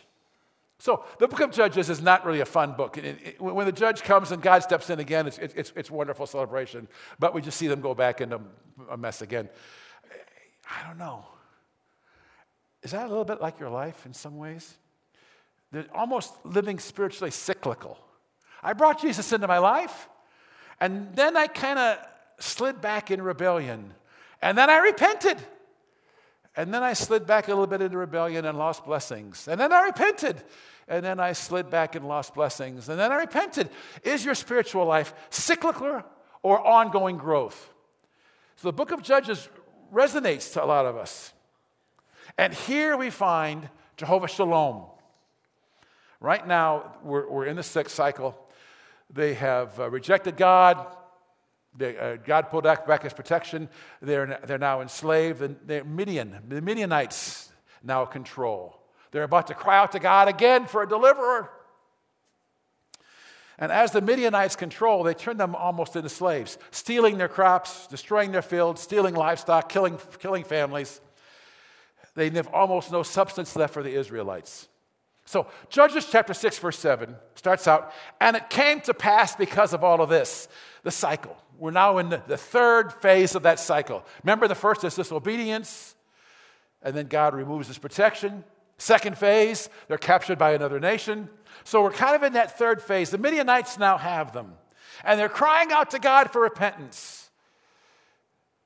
So 0.79 1.05
the 1.19 1.27
book 1.27 1.41
of 1.41 1.51
Judges 1.51 1.91
is 1.91 2.01
not 2.01 2.25
really 2.25 2.41
a 2.41 2.47
fun 2.47 2.75
book. 2.75 2.99
when 3.39 3.67
the 3.67 3.73
judge 3.73 4.03
comes 4.03 4.31
and 4.31 4.41
God 4.41 4.63
steps 4.63 4.91
in 4.91 5.01
again, 5.01 5.27
it's, 5.27 5.39
it's, 5.39 5.73
it's 5.75 5.91
wonderful 5.91 6.27
celebration. 6.27 6.87
But 7.19 7.35
we 7.35 7.43
just 7.43 7.59
see 7.59 7.67
them 7.67 7.81
go 7.81 7.95
back 7.95 8.21
into 8.21 8.41
a 8.89 8.97
mess 8.97 9.21
again. 9.21 9.49
I 10.71 10.87
don't 10.87 10.99
know. 10.99 11.27
Is 12.83 12.93
that 12.93 13.07
a 13.07 13.09
little 13.09 13.25
bit 13.25 13.41
like 13.41 13.59
your 13.59 13.71
life 13.71 14.07
in 14.07 14.15
some 14.15 14.39
ways? 14.39 14.77
They're 15.73 15.87
almost 15.95 16.33
living 16.45 16.79
spiritually 16.79 17.31
cyclical. 17.31 17.99
I 18.63 18.73
brought 18.73 19.01
Jesus 19.01 19.33
into 19.33 19.47
my 19.47 19.59
life, 19.59 20.09
and 20.81 21.15
then 21.15 21.37
I 21.37 21.47
kind 21.47 21.79
of 21.79 21.99
slid 22.39 22.81
back 22.81 23.11
in 23.11 23.21
rebellion, 23.21 23.95
and 24.41 24.57
then 24.57 24.71
I 24.71 24.79
repented. 24.79 25.39
And 26.57 26.75
then 26.75 26.83
I 26.83 26.93
slid 26.93 27.25
back 27.25 27.47
a 27.47 27.53
little 27.53 27.69
bit 27.69 27.83
into 27.83 27.97
rebellion 27.97 28.45
and 28.45 28.59
lost 28.59 28.85
blessings. 28.85 29.47
And 29.47 29.61
then 29.61 29.73
I 29.73 29.83
repented. 29.83 30.43
And 30.89 31.05
then 31.05 31.21
I 31.21 31.33
slid 31.33 31.71
back 31.71 31.95
and 31.95 32.09
lost 32.09 32.35
blessings. 32.35 32.89
And 32.89 32.99
then 32.99 33.13
I 33.13 33.17
repented. 33.17 33.71
Is 34.03 34.25
your 34.25 34.35
spiritual 34.35 34.85
life 34.85 35.15
cyclical 35.31 36.03
or 36.43 36.67
ongoing 36.67 37.17
growth? 37.17 37.73
So 38.57 38.67
the 38.67 38.73
book 38.73 38.91
of 38.91 39.03
Judges 39.05 39.49
resonates 39.95 40.53
to 40.55 40.65
a 40.65 40.67
lot 40.67 40.85
of 40.85 40.97
us. 40.97 41.33
And 42.39 42.55
here 42.55 42.97
we 42.97 43.11
find 43.11 43.69
Jehovah 43.97 44.29
Shalom. 44.29 44.85
Right 46.21 46.47
now, 46.47 46.95
we're, 47.03 47.29
we're 47.29 47.47
in 47.47 47.57
the 47.57 47.65
sixth 47.65 47.97
cycle. 47.97 48.39
They 49.13 49.35
have 49.35 49.79
uh, 49.81 49.91
rejected 49.91 50.37
God. 50.37 50.87
They, 51.77 51.99
uh, 51.99 52.17
God 52.25 52.49
pulled 52.49 52.63
back, 52.63 53.03
his 53.03 53.13
protection. 53.13 53.69
They're, 54.01 54.41
they're 54.47 54.57
now 54.57 54.83
enslaved. 54.83 55.43
And 55.43 55.57
they're 55.67 55.83
Midian, 55.83 56.39
the 56.49 56.63
Midianites 56.63 57.51
now 57.83 58.05
control. 58.05 58.81
They're 59.11 59.25
about 59.25 59.49
to 59.49 59.55
cry 59.55 59.79
out 59.79 59.93
to 59.93 59.99
God 59.99 60.29
again 60.29 60.67
for 60.67 60.85
a 60.85 60.89
deliverer. 60.89 61.51
And 63.59 63.73
as 63.73 63.91
the 63.91 64.01
Midianites 64.01 64.55
control, 64.55 65.03
they 65.03 65.15
turn 65.15 65.39
them 65.39 65.57
almost 65.57 65.97
into 65.97 66.09
slaves, 66.09 66.57
stealing 66.71 67.19
their 67.19 67.29
crops, 67.29 67.89
destroying 67.89 68.31
their 68.31 68.43
fields, 68.43 68.81
stealing 68.81 69.17
livestock, 69.17 69.69
killing, 69.69 69.99
killing 70.21 70.45
families. 70.45 71.01
They 72.19 72.31
have 72.31 72.49
almost 72.49 72.91
no 72.91 73.05
substance 73.05 73.55
left 73.55 73.73
for 73.73 73.83
the 73.85 73.95
Israelites. 73.95 74.69
So, 75.25 75.47
Judges 75.69 76.09
chapter 76.11 76.35
6, 76.35 76.59
verse 76.59 76.79
7 76.79 77.15
starts 77.37 77.69
out, 77.69 77.93
and 78.21 78.35
it 78.35 78.51
came 78.51 78.81
to 78.83 78.95
pass 78.95 79.37
because 79.37 79.73
of 79.73 79.85
all 79.85 80.01
of 80.01 80.09
this, 80.09 80.49
the 80.83 80.91
cycle. 80.91 81.37
We're 81.59 81.71
now 81.71 81.99
in 81.99 82.09
the, 82.09 82.19
third 82.37 82.93
phase 82.93 83.37
of 83.37 83.45
that 83.45 83.61
cycle. 83.61 84.05
Remember, 84.25 84.49
the 84.49 84.57
first 84.57 84.83
is 84.83 84.97
disobedience, 84.97 85.95
and 86.83 86.97
then 86.97 87.07
God 87.07 87.35
removes 87.35 87.69
his 87.69 87.79
protection. 87.79 88.43
Second 88.79 89.17
phase, 89.17 89.69
they're 89.87 89.97
captured 89.97 90.39
by 90.39 90.55
another 90.55 90.81
nation. 90.81 91.29
So, 91.63 91.83
we're 91.83 91.93
kind 91.93 92.17
of 92.17 92.25
in 92.25 92.33
that 92.33 92.59
third 92.59 92.83
phase. 92.83 93.11
The 93.11 93.19
Midianites 93.19 93.79
now 93.79 93.97
have 93.97 94.33
them, 94.33 94.55
and 95.05 95.21
they're 95.21 95.29
crying 95.29 95.71
out 95.71 95.91
to 95.93 96.01
God 96.01 96.33
for 96.33 96.41
repentance 96.41 97.31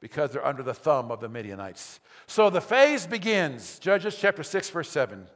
because 0.01 0.33
they're 0.33 0.47
under 0.47 0.63
the 0.63 0.75
thumb 0.75 1.11
of 1.11 1.21
the 1.21 1.29
Midianites. 1.29 2.01
So, 2.33 2.49
the 2.49 2.63
phase 2.63 3.07
begins, 3.07 3.79
Judges 3.79 4.17
chapter 4.17 4.43
6, 4.43 4.71
verse 4.71 4.89
7. 4.89 5.27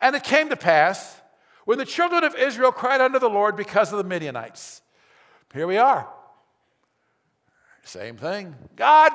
And 0.00 0.16
it 0.16 0.24
came 0.24 0.48
to 0.48 0.56
pass 0.56 1.20
when 1.64 1.78
the 1.78 1.84
children 1.84 2.24
of 2.24 2.34
Israel 2.34 2.72
cried 2.72 3.00
unto 3.00 3.20
the 3.20 3.30
Lord 3.30 3.54
because 3.54 3.92
of 3.92 3.98
the 3.98 4.02
Midianites. 4.02 4.82
Here 5.54 5.68
we 5.68 5.76
are. 5.76 6.08
Same 7.84 8.16
thing. 8.16 8.56
God, 8.74 9.12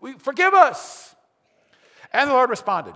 we, 0.00 0.12
forgive 0.12 0.54
us. 0.54 1.16
And 2.12 2.30
the 2.30 2.34
Lord 2.34 2.50
responded. 2.50 2.94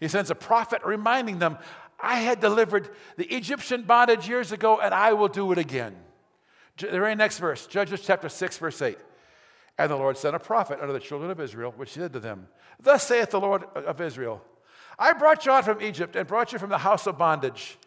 He 0.00 0.08
sends 0.08 0.30
a 0.30 0.34
prophet 0.34 0.80
reminding 0.82 1.40
them, 1.40 1.58
I 2.02 2.20
had 2.20 2.40
delivered 2.40 2.88
the 3.18 3.26
Egyptian 3.26 3.82
bondage 3.82 4.30
years 4.30 4.50
ago, 4.50 4.80
and 4.80 4.94
I 4.94 5.12
will 5.12 5.28
do 5.28 5.52
it 5.52 5.58
again. 5.58 5.94
The 6.78 6.86
very 6.86 7.16
next 7.16 7.38
verse, 7.38 7.66
Judges 7.66 8.00
chapter 8.00 8.30
6, 8.30 8.56
verse 8.56 8.80
8. 8.80 8.96
And 9.78 9.90
the 9.90 9.96
Lord 9.96 10.16
sent 10.18 10.36
a 10.36 10.38
prophet 10.38 10.78
unto 10.80 10.92
the 10.92 11.00
children 11.00 11.30
of 11.30 11.40
Israel, 11.40 11.72
which 11.76 11.92
said 11.92 12.12
to 12.12 12.20
them, 12.20 12.48
Thus 12.78 13.06
saith 13.06 13.30
the 13.30 13.40
Lord 13.40 13.64
of 13.74 14.00
Israel, 14.00 14.42
I 14.98 15.14
brought 15.14 15.46
you 15.46 15.52
out 15.52 15.64
from 15.64 15.80
Egypt 15.80 16.16
and 16.16 16.26
brought 16.26 16.52
you 16.52 16.58
from 16.58 16.70
the 16.70 16.78
house 16.78 17.06
of 17.06 17.16
bondage. 17.16 17.78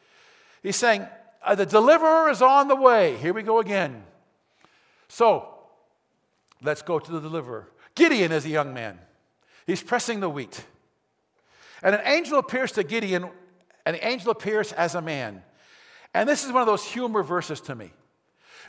He's 0.64 0.76
saying, 0.76 1.08
uh, 1.44 1.56
The 1.56 1.66
deliverer 1.66 2.30
is 2.30 2.42
on 2.42 2.68
the 2.68 2.76
way. 2.76 3.18
Here 3.18 3.34
we 3.34 3.44
go 3.44 3.60
again. 3.60 4.04
So, 5.08 5.48
let's 6.64 6.82
go 6.82 6.98
to 6.98 7.12
the 7.12 7.20
deliverer. 7.20 7.70
Gideon 7.94 8.32
is 8.32 8.46
a 8.46 8.50
young 8.50 8.74
man, 8.74 8.98
he's 9.68 9.84
pressing 9.84 10.20
the 10.20 10.30
wheat. 10.30 10.66
And 11.84 11.94
an 11.94 12.02
angel 12.06 12.40
appears 12.40 12.72
to 12.74 12.84
Gideon, 12.84 13.30
and 13.86 13.96
the 13.96 14.08
angel 14.08 14.32
appears 14.32 14.72
as 14.72 14.96
a 14.96 15.02
man. 15.02 15.44
And 16.14 16.30
this 16.30 16.46
is 16.46 16.52
one 16.52 16.62
of 16.62 16.68
those 16.68 16.86
humor 16.86 17.24
verses 17.24 17.60
to 17.62 17.76
me. 17.76 17.92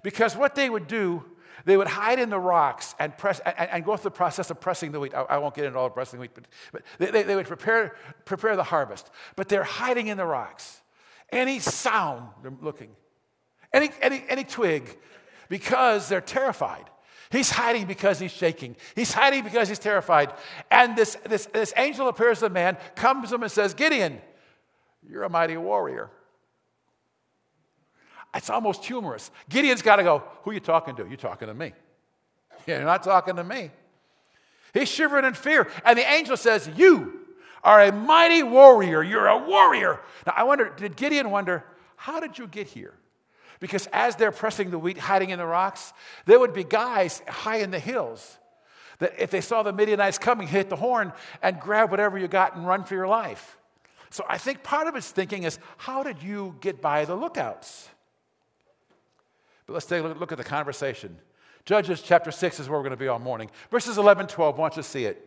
Because 0.02 0.36
what 0.36 0.54
they 0.54 0.68
would 0.68 0.88
do 0.88 1.24
they 1.64 1.76
would 1.76 1.86
hide 1.86 2.18
in 2.18 2.30
the 2.30 2.38
rocks 2.38 2.94
and, 2.98 3.16
press, 3.16 3.40
and, 3.40 3.70
and 3.70 3.84
go 3.84 3.96
through 3.96 4.10
the 4.10 4.16
process 4.16 4.50
of 4.50 4.60
pressing 4.60 4.92
the 4.92 5.00
wheat. 5.00 5.14
I, 5.14 5.22
I 5.22 5.38
won't 5.38 5.54
get 5.54 5.64
into 5.64 5.78
all 5.78 5.88
the 5.88 5.94
pressing 5.94 6.18
the 6.18 6.22
wheat, 6.22 6.34
but, 6.34 6.46
but 6.72 7.12
they, 7.12 7.22
they, 7.22 7.36
would 7.36 7.46
prepare, 7.46 7.96
prepare 8.24 8.56
the 8.56 8.64
harvest. 8.64 9.10
But 9.36 9.48
they're 9.48 9.64
hiding 9.64 10.08
in 10.08 10.16
the 10.16 10.26
rocks. 10.26 10.82
Any 11.30 11.58
sound, 11.58 12.28
they're 12.42 12.52
looking. 12.60 12.90
Any, 13.72 13.90
any, 14.00 14.24
any 14.28 14.44
twig, 14.44 14.96
because 15.48 16.08
they're 16.08 16.20
terrified. 16.20 16.90
He's 17.30 17.50
hiding 17.50 17.86
because 17.86 18.20
he's 18.20 18.30
shaking. 18.30 18.76
He's 18.94 19.12
hiding 19.12 19.42
because 19.42 19.68
he's 19.68 19.78
terrified. 19.78 20.32
And 20.70 20.96
this, 20.96 21.16
this, 21.28 21.46
this 21.46 21.72
angel 21.76 22.08
appears 22.08 22.40
to 22.40 22.46
a 22.46 22.50
man, 22.50 22.76
comes 22.94 23.30
to 23.30 23.34
him 23.34 23.42
and 23.42 23.50
says, 23.50 23.74
Gideon, 23.74 24.20
you're 25.08 25.24
a 25.24 25.30
mighty 25.30 25.56
warrior. 25.56 26.10
It's 28.34 28.50
almost 28.50 28.84
humorous. 28.84 29.30
Gideon's 29.48 29.82
got 29.82 29.96
to 29.96 30.02
go, 30.02 30.24
Who 30.42 30.50
are 30.50 30.54
you 30.54 30.60
talking 30.60 30.96
to? 30.96 31.06
You're 31.06 31.16
talking 31.16 31.48
to 31.48 31.54
me. 31.54 31.72
You're 32.66 32.82
not 32.82 33.02
talking 33.02 33.36
to 33.36 33.44
me. 33.44 33.70
He's 34.72 34.88
shivering 34.88 35.24
in 35.24 35.34
fear. 35.34 35.68
And 35.84 35.98
the 35.98 36.10
angel 36.10 36.36
says, 36.36 36.68
You 36.76 37.20
are 37.62 37.80
a 37.80 37.92
mighty 37.92 38.42
warrior. 38.42 39.02
You're 39.02 39.28
a 39.28 39.38
warrior. 39.38 40.00
Now, 40.26 40.34
I 40.36 40.42
wonder, 40.44 40.72
did 40.76 40.96
Gideon 40.96 41.30
wonder, 41.30 41.64
How 41.96 42.20
did 42.20 42.38
you 42.38 42.46
get 42.46 42.66
here? 42.66 42.94
Because 43.60 43.86
as 43.92 44.16
they're 44.16 44.32
pressing 44.32 44.70
the 44.70 44.78
wheat, 44.78 44.98
hiding 44.98 45.30
in 45.30 45.38
the 45.38 45.46
rocks, 45.46 45.92
there 46.26 46.40
would 46.40 46.52
be 46.52 46.64
guys 46.64 47.22
high 47.28 47.58
in 47.58 47.70
the 47.70 47.78
hills 47.78 48.38
that 48.98 49.14
if 49.18 49.30
they 49.30 49.40
saw 49.40 49.62
the 49.62 49.72
Midianites 49.72 50.18
coming, 50.18 50.46
hit 50.46 50.68
the 50.68 50.76
horn 50.76 51.12
and 51.40 51.58
grab 51.60 51.90
whatever 51.90 52.18
you 52.18 52.28
got 52.28 52.56
and 52.56 52.66
run 52.66 52.84
for 52.84 52.94
your 52.94 53.08
life. 53.08 53.56
So 54.10 54.24
I 54.28 54.38
think 54.38 54.62
part 54.62 54.86
of 54.86 54.94
his 54.94 55.08
thinking 55.08 55.44
is, 55.44 55.58
How 55.76 56.02
did 56.02 56.22
you 56.22 56.56
get 56.60 56.80
by 56.82 57.04
the 57.04 57.14
lookouts? 57.14 57.88
But 59.66 59.74
let's 59.74 59.86
take 59.86 60.02
a 60.02 60.08
look 60.08 60.32
at 60.32 60.38
the 60.38 60.44
conversation. 60.44 61.18
Judges 61.64 62.02
chapter 62.02 62.30
6 62.30 62.60
is 62.60 62.68
where 62.68 62.78
we're 62.78 62.82
going 62.82 62.90
to 62.90 62.96
be 62.96 63.08
all 63.08 63.18
morning. 63.18 63.50
Verses 63.70 63.96
11, 63.96 64.26
12, 64.26 64.58
want 64.58 64.76
you 64.76 64.82
to 64.82 64.88
see 64.88 65.06
it. 65.06 65.24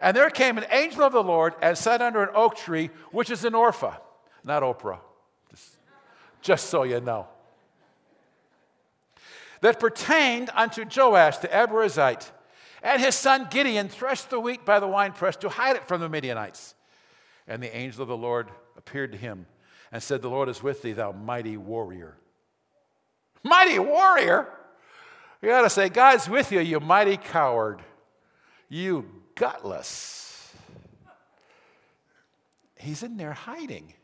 And 0.00 0.16
there 0.16 0.30
came 0.30 0.58
an 0.58 0.66
angel 0.70 1.02
of 1.02 1.12
the 1.12 1.22
Lord 1.22 1.54
and 1.62 1.76
sat 1.76 2.02
under 2.02 2.22
an 2.22 2.30
oak 2.34 2.56
tree, 2.56 2.90
which 3.10 3.30
is 3.30 3.44
in 3.44 3.54
Ophrah, 3.54 3.96
not 4.44 4.62
Oprah, 4.62 4.98
just, 5.50 5.76
just 6.40 6.66
so 6.70 6.82
you 6.84 7.00
know. 7.00 7.26
That 9.60 9.80
pertained 9.80 10.50
unto 10.54 10.84
Joash 10.84 11.38
the 11.38 11.48
Abiezrite. 11.48 12.30
And 12.80 13.02
his 13.02 13.16
son 13.16 13.48
Gideon 13.50 13.88
threshed 13.88 14.30
the 14.30 14.38
wheat 14.38 14.64
by 14.64 14.78
the 14.78 14.86
winepress 14.86 15.36
to 15.36 15.48
hide 15.48 15.74
it 15.74 15.88
from 15.88 16.00
the 16.00 16.08
Midianites. 16.08 16.76
And 17.48 17.60
the 17.60 17.74
angel 17.74 18.02
of 18.02 18.08
the 18.08 18.16
Lord 18.16 18.50
appeared 18.76 19.10
to 19.12 19.18
him 19.18 19.46
and 19.90 20.00
said, 20.00 20.22
The 20.22 20.30
Lord 20.30 20.48
is 20.48 20.62
with 20.62 20.82
thee, 20.82 20.92
thou 20.92 21.10
mighty 21.10 21.56
warrior. 21.56 22.16
Mighty 23.42 23.78
warrior. 23.78 24.48
You 25.40 25.48
got 25.48 25.62
to 25.62 25.70
say, 25.70 25.88
God's 25.88 26.28
with 26.28 26.50
you, 26.52 26.60
you 26.60 26.80
mighty 26.80 27.16
coward. 27.16 27.82
You 28.68 29.06
gutless. 29.34 30.52
He's 32.76 33.02
in 33.02 33.16
there 33.16 33.32
hiding. 33.32 33.94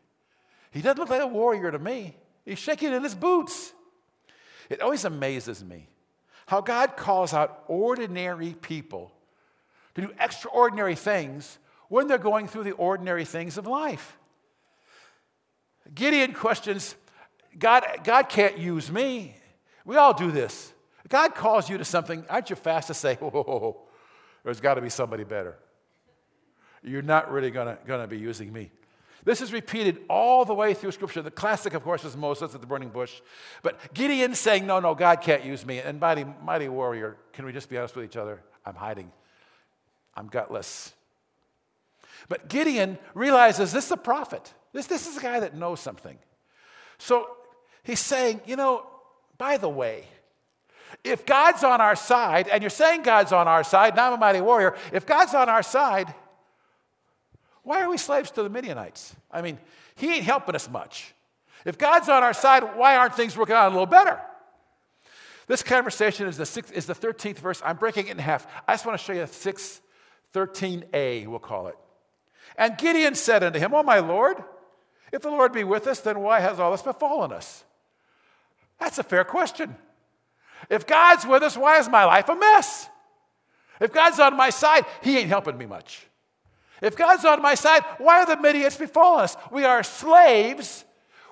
He 0.70 0.80
doesn't 0.80 0.98
look 0.98 1.10
like 1.10 1.20
a 1.22 1.26
warrior 1.26 1.70
to 1.70 1.78
me. 1.78 2.16
He's 2.44 2.58
shaking 2.58 2.92
in 2.92 3.02
his 3.02 3.14
boots. 3.14 3.72
It 4.68 4.80
always 4.80 5.04
amazes 5.04 5.64
me 5.64 5.88
how 6.46 6.60
God 6.60 6.96
calls 6.96 7.32
out 7.32 7.64
ordinary 7.68 8.54
people 8.60 9.12
to 9.94 10.02
do 10.02 10.12
extraordinary 10.20 10.94
things 10.94 11.58
when 11.88 12.06
they're 12.08 12.18
going 12.18 12.48
through 12.48 12.64
the 12.64 12.72
ordinary 12.72 13.24
things 13.24 13.56
of 13.56 13.66
life. 13.66 14.16
Gideon 15.94 16.32
questions 16.32 16.96
God, 17.58 17.84
God 18.04 18.28
can't 18.28 18.58
use 18.58 18.90
me. 18.90 19.37
We 19.84 19.96
all 19.96 20.14
do 20.14 20.30
this. 20.30 20.73
God 21.08 21.34
calls 21.34 21.68
you 21.68 21.78
to 21.78 21.84
something, 21.84 22.25
aren't 22.28 22.50
you 22.50 22.56
fast 22.56 22.88
to 22.88 22.94
say, 22.94 23.14
whoa, 23.20 23.76
there's 24.42 24.61
got 24.61 24.75
to 24.75 24.80
be 24.80 24.90
somebody 24.90 25.25
better? 25.25 25.56
You're 26.82 27.02
not 27.02 27.30
really 27.30 27.50
going 27.50 27.76
to 27.87 28.06
be 28.06 28.18
using 28.18 28.52
me. 28.52 28.70
This 29.25 29.40
is 29.40 29.54
repeated 29.54 30.00
all 30.08 30.44
the 30.44 30.52
way 30.52 30.75
through 30.75 30.92
Scripture. 30.92 31.23
The 31.23 31.30
classic, 31.30 31.73
of 31.73 31.82
course, 31.82 32.04
is 32.04 32.14
Moses 32.14 32.54
at 32.54 32.61
the 32.61 32.66
burning 32.66 32.90
bush. 32.90 33.23
But 33.62 33.94
Gideon 33.94 34.34
saying, 34.34 34.66
No, 34.66 34.80
no, 34.80 34.94
God 34.94 35.23
can't 35.23 35.44
use 35.44 35.64
me. 35.64 35.78
And 35.78 35.99
mighty, 35.99 36.26
mighty 36.42 36.68
warrior, 36.68 37.16
can 37.32 37.46
we 37.46 37.52
just 37.52 37.70
be 37.70 37.78
honest 37.78 37.96
with 37.96 38.04
each 38.04 38.18
other? 38.18 38.42
I'm 38.66 38.75
hiding. 38.75 39.11
I'm 40.14 40.28
gutless. 40.28 40.92
But 42.28 42.49
Gideon 42.49 42.99
realizes 43.14 43.73
this 43.73 43.87
is 43.87 43.92
a 43.92 43.96
prophet. 43.96 44.52
This, 44.75 44.87
this 44.87 45.06
is 45.06 45.16
a 45.16 45.20
guy 45.20 45.40
that 45.40 45.56
knows 45.56 45.80
something. 45.80 46.18
So 46.99 47.28
he's 47.84 48.00
saying, 48.00 48.40
You 48.46 48.56
know, 48.56 48.86
by 49.38 49.56
the 49.56 49.68
way, 49.68 50.04
if 51.02 51.26
God's 51.26 51.64
on 51.64 51.80
our 51.80 51.96
side, 51.96 52.48
and 52.48 52.62
you're 52.62 52.70
saying 52.70 53.02
God's 53.02 53.32
on 53.32 53.48
our 53.48 53.64
side, 53.64 53.96
now 53.96 54.08
I'm 54.08 54.14
a 54.14 54.16
mighty 54.16 54.40
warrior, 54.40 54.76
if 54.92 55.06
God's 55.06 55.34
on 55.34 55.48
our 55.48 55.62
side, 55.62 56.12
why 57.62 57.82
are 57.82 57.90
we 57.90 57.96
slaves 57.96 58.30
to 58.32 58.42
the 58.42 58.50
Midianites? 58.50 59.14
I 59.30 59.42
mean, 59.42 59.58
he 59.96 60.14
ain't 60.14 60.24
helping 60.24 60.54
us 60.54 60.68
much. 60.68 61.14
If 61.64 61.78
God's 61.78 62.08
on 62.08 62.22
our 62.22 62.34
side, 62.34 62.76
why 62.76 62.96
aren't 62.96 63.14
things 63.14 63.36
working 63.36 63.54
out 63.54 63.68
a 63.68 63.70
little 63.70 63.86
better? 63.86 64.20
This 65.46 65.62
conversation 65.62 66.26
is 66.26 66.36
the, 66.36 66.46
sixth, 66.46 66.72
is 66.72 66.86
the 66.86 66.94
13th 66.94 67.38
verse. 67.38 67.62
I'm 67.64 67.76
breaking 67.76 68.06
it 68.06 68.12
in 68.12 68.18
half. 68.18 68.46
I 68.68 68.74
just 68.74 68.86
want 68.86 68.98
to 68.98 69.04
show 69.04 69.12
you 69.12 69.26
6, 69.26 69.80
13a, 70.32 71.26
we'll 71.26 71.38
call 71.38 71.68
it. 71.68 71.76
And 72.56 72.76
Gideon 72.78 73.14
said 73.14 73.42
unto 73.42 73.58
him, 73.58 73.74
O 73.74 73.82
my 73.82 73.98
Lord, 73.98 74.42
if 75.12 75.22
the 75.22 75.30
Lord 75.30 75.52
be 75.52 75.64
with 75.64 75.86
us, 75.86 76.00
then 76.00 76.20
why 76.20 76.40
has 76.40 76.60
all 76.60 76.70
this 76.70 76.82
befallen 76.82 77.32
us? 77.32 77.64
That's 78.78 78.98
a 78.98 79.02
fair 79.02 79.24
question. 79.24 79.76
If 80.70 80.86
God's 80.86 81.26
with 81.26 81.42
us, 81.42 81.56
why 81.56 81.78
is 81.78 81.88
my 81.88 82.04
life 82.04 82.28
a 82.28 82.34
mess? 82.34 82.88
If 83.80 83.92
God's 83.92 84.20
on 84.20 84.36
my 84.36 84.50
side, 84.50 84.84
He 85.02 85.18
ain't 85.18 85.28
helping 85.28 85.58
me 85.58 85.66
much. 85.66 86.06
If 86.80 86.96
God's 86.96 87.24
on 87.24 87.40
my 87.42 87.54
side, 87.54 87.82
why 87.98 88.22
are 88.22 88.26
the 88.26 88.36
Midianites 88.36 88.76
befalling 88.76 89.24
us? 89.24 89.36
We 89.50 89.64
are 89.64 89.82
slaves. 89.82 90.84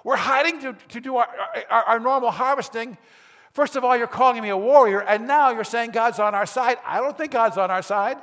We're 0.05 0.17
hiding 0.17 0.61
to, 0.61 0.77
to 0.89 1.01
do 1.01 1.17
our, 1.17 1.29
our, 1.71 1.83
our 1.85 2.01
normal 2.01 2.31
harvesting. 2.31 2.97
First 3.53 3.77
of 3.77 3.85
all, 3.85 3.97
you're 3.97 4.07
calling 4.07 4.43
me 4.43 4.49
a 4.49 4.57
warrior, 4.57 5.01
and 5.01 5.27
now 5.27 5.51
you're 5.51 5.65
saying 5.65 5.91
God's 5.91 6.19
on 6.19 6.35
our 6.35 6.47
side. 6.47 6.79
I 6.85 7.01
don't 7.01 7.17
think 7.17 7.33
God's 7.33 7.59
on 7.59 7.71
our 7.71 7.83
side. 7.83 8.19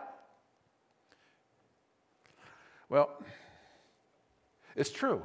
Well, 2.90 3.12
it's 4.76 4.90
true. 4.90 5.22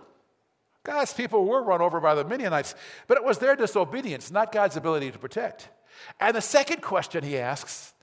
God's 0.85 1.15
people 1.15 1.47
were 1.47 1.63
run 1.63 1.81
over 1.81 1.99
by 1.99 2.15
the 2.15 2.25
Midianites, 2.25 2.75
but 3.09 3.17
it 3.17 3.25
was 3.25 3.39
their 3.39 3.57
disobedience, 3.57 4.31
not 4.31 4.53
God's 4.53 4.77
ability 4.77 5.11
to 5.11 5.19
protect. 5.19 5.71
And 6.21 6.37
the 6.37 6.43
second 6.43 6.83
question 6.83 7.25
he 7.25 7.39
asks 7.39 7.95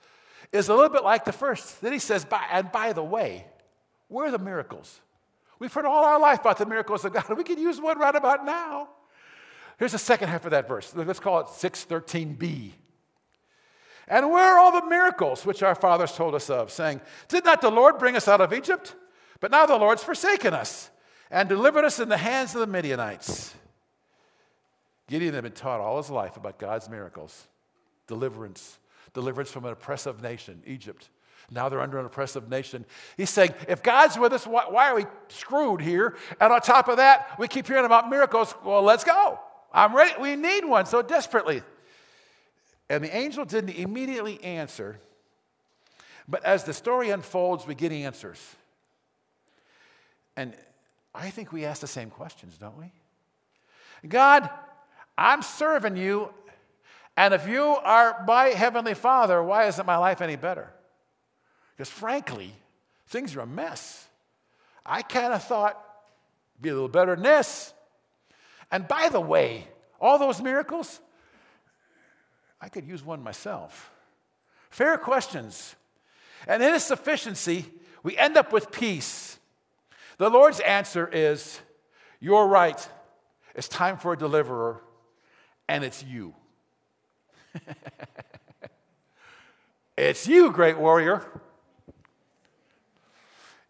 is 0.52 0.68
a 0.68 0.74
little 0.74 0.90
bit 0.90 1.04
like 1.04 1.24
the 1.24 1.32
first. 1.32 1.82
Then 1.82 1.94
he 1.94 2.00
says, 2.00 2.26
and 2.52 2.72
by 2.72 2.94
the 2.94 3.04
way, 3.04 3.46
where 4.08 4.28
are 4.28 4.32
the 4.32 4.40
miracles? 4.40 5.00
We've 5.60 5.72
heard 5.72 5.86
all 5.86 6.04
our 6.04 6.20
life 6.20 6.42
about 6.42 6.58
the 6.58 6.66
miracles 6.66 7.06
of 7.06 7.14
God. 7.14 7.26
We 7.38 7.44
could 7.44 7.60
use 7.60 7.80
one 7.80 8.00
right 8.00 8.16
about 8.16 8.46
now. 8.46 8.90
Here's 9.78 9.94
the 9.94 10.00
second 10.00 10.30
half 10.30 10.46
of 10.46 10.52
that 10.52 10.68
verse. 10.68 10.94
Let's 10.96 11.20
call 11.20 11.40
it 11.40 11.48
613b. 11.48 12.72
And 14.08 14.30
where 14.30 14.56
are 14.56 14.60
all 14.60 14.72
the 14.72 14.88
miracles 14.88 15.46
which 15.46 15.63
our 15.63 15.76
fathers 15.76 16.13
told 16.13 16.36
us 16.36 16.50
of, 16.50 16.70
saying, 16.70 17.02
Did 17.30 17.46
not 17.46 17.62
the 17.62 17.72
Lord 17.72 17.98
bring 17.98 18.15
us 18.15 18.28
out 18.28 18.41
of 18.41 18.54
Egypt? 18.54 18.96
But 19.39 19.52
now 19.52 19.65
the 19.65 19.78
Lord's 19.78 20.04
forsaken 20.04 20.54
us 20.54 20.90
and 21.32 21.48
delivered 21.48 21.86
us 21.86 22.00
in 22.00 22.10
the 22.10 22.17
hands 22.17 22.54
of 22.54 22.60
the 22.60 22.67
Midianites. 22.67 23.56
Gideon 25.08 25.34
had 25.34 25.44
been 25.44 25.54
taught 25.54 25.80
all 25.80 25.98
his 25.98 26.10
life 26.10 26.38
about 26.38 26.60
God's 26.60 26.89
miracles 26.89 27.48
deliverance, 28.08 28.78
deliverance 29.13 29.50
from 29.50 29.63
an 29.63 29.72
oppressive 29.72 30.22
nation, 30.22 30.62
Egypt. 30.67 31.10
Now 31.50 31.70
they're 31.70 31.82
under 31.82 31.98
an 31.98 32.06
oppressive 32.06 32.50
nation. 32.50 32.86
He's 33.15 33.30
saying, 33.30 33.54
if 33.67 33.82
God's 33.82 34.17
with 34.17 34.34
us, 34.34 34.46
why, 34.46 34.65
why, 34.70 34.89
are 34.89 34.96
we 34.96 35.06
screwed 35.30 35.82
here? 35.82 36.17
And 36.39 36.52
on 36.52 36.62
top 36.62 36.88
of 36.88 36.98
that, 36.98 37.38
we 37.39 37.48
keep 37.48 37.67
hearing 37.67 37.86
about 37.86 38.10
miracles. 38.10 38.54
Well, 38.63 38.82
let's 38.82 39.04
go. 39.04 39.39
I'm 39.74 39.96
ready. 39.96 40.13
We 40.20 40.36
need 40.36 40.65
one 40.65 40.86
so 40.86 41.02
desperately. 41.02 41.62
And 42.89 43.04
the 43.04 43.15
angel 43.15 43.46
didn't 43.46 43.76
immediately 43.76 44.41
answer. 44.44 45.00
But 46.28 46.44
as 46.46 46.63
the 46.65 46.74
story 46.74 47.10
unfolds, 47.10 47.65
we 47.65 47.76
get 47.76 47.91
answers. 47.91 48.39
And 50.36 50.54
I 51.13 51.30
think 51.30 51.52
we 51.52 51.65
ask 51.65 51.82
the 51.82 51.88
same 51.88 52.10
questions, 52.10 52.58
don't 52.58 52.78
we? 52.78 52.91
God, 54.08 54.50
I'm 55.17 55.41
serving 55.41 55.97
you, 55.97 56.30
and 57.17 57.34
if 57.34 57.47
you 57.47 57.63
are 57.63 58.24
my 58.26 58.45
heavenly 58.45 58.93
Father, 58.93 59.43
why 59.43 59.65
isn't 59.67 59.86
my 59.86 59.97
life 59.97 60.21
any 60.21 60.36
better? 60.36 60.71
Because 61.76 61.89
frankly, 61.89 62.54
things 63.08 63.36
are 63.36 63.41
a 63.41 63.47
mess. 63.47 64.08
I 64.86 65.02
kind 65.02 65.34
of 65.34 65.43
thought 65.43 65.78
be 66.60 66.69
a 66.69 66.74
little 66.74 66.88
better 66.88 67.15
than 67.15 67.24
this. 67.24 67.74
And 68.71 68.88
by 68.88 69.10
the 69.10 69.19
way, 69.19 69.67
all 70.00 70.17
those 70.17 70.41
miracles, 70.41 71.00
I 72.60 72.69
could 72.69 72.88
use 72.88 73.04
one 73.04 73.21
myself. 73.21 73.91
Fair 74.69 74.97
questions. 74.97 75.76
And 76.47 76.63
in 76.63 76.74
its 76.74 76.86
sufficiency, 76.86 77.65
we 78.04 78.17
end 78.17 78.38
up 78.38 78.54
with 78.54 78.71
peace 78.71 79.38
the 80.17 80.30
Lord's 80.30 80.60
answer 80.60 81.08
is 81.08 81.60
You're 82.19 82.47
right. 82.47 82.88
It's 83.56 83.67
time 83.67 83.97
for 83.97 84.13
a 84.13 84.17
deliverer, 84.17 84.82
and 85.67 85.84
it's 85.84 86.04
you. 86.04 86.34
it's 89.97 90.28
you, 90.28 90.52
great 90.52 90.78
warrior. 90.78 91.26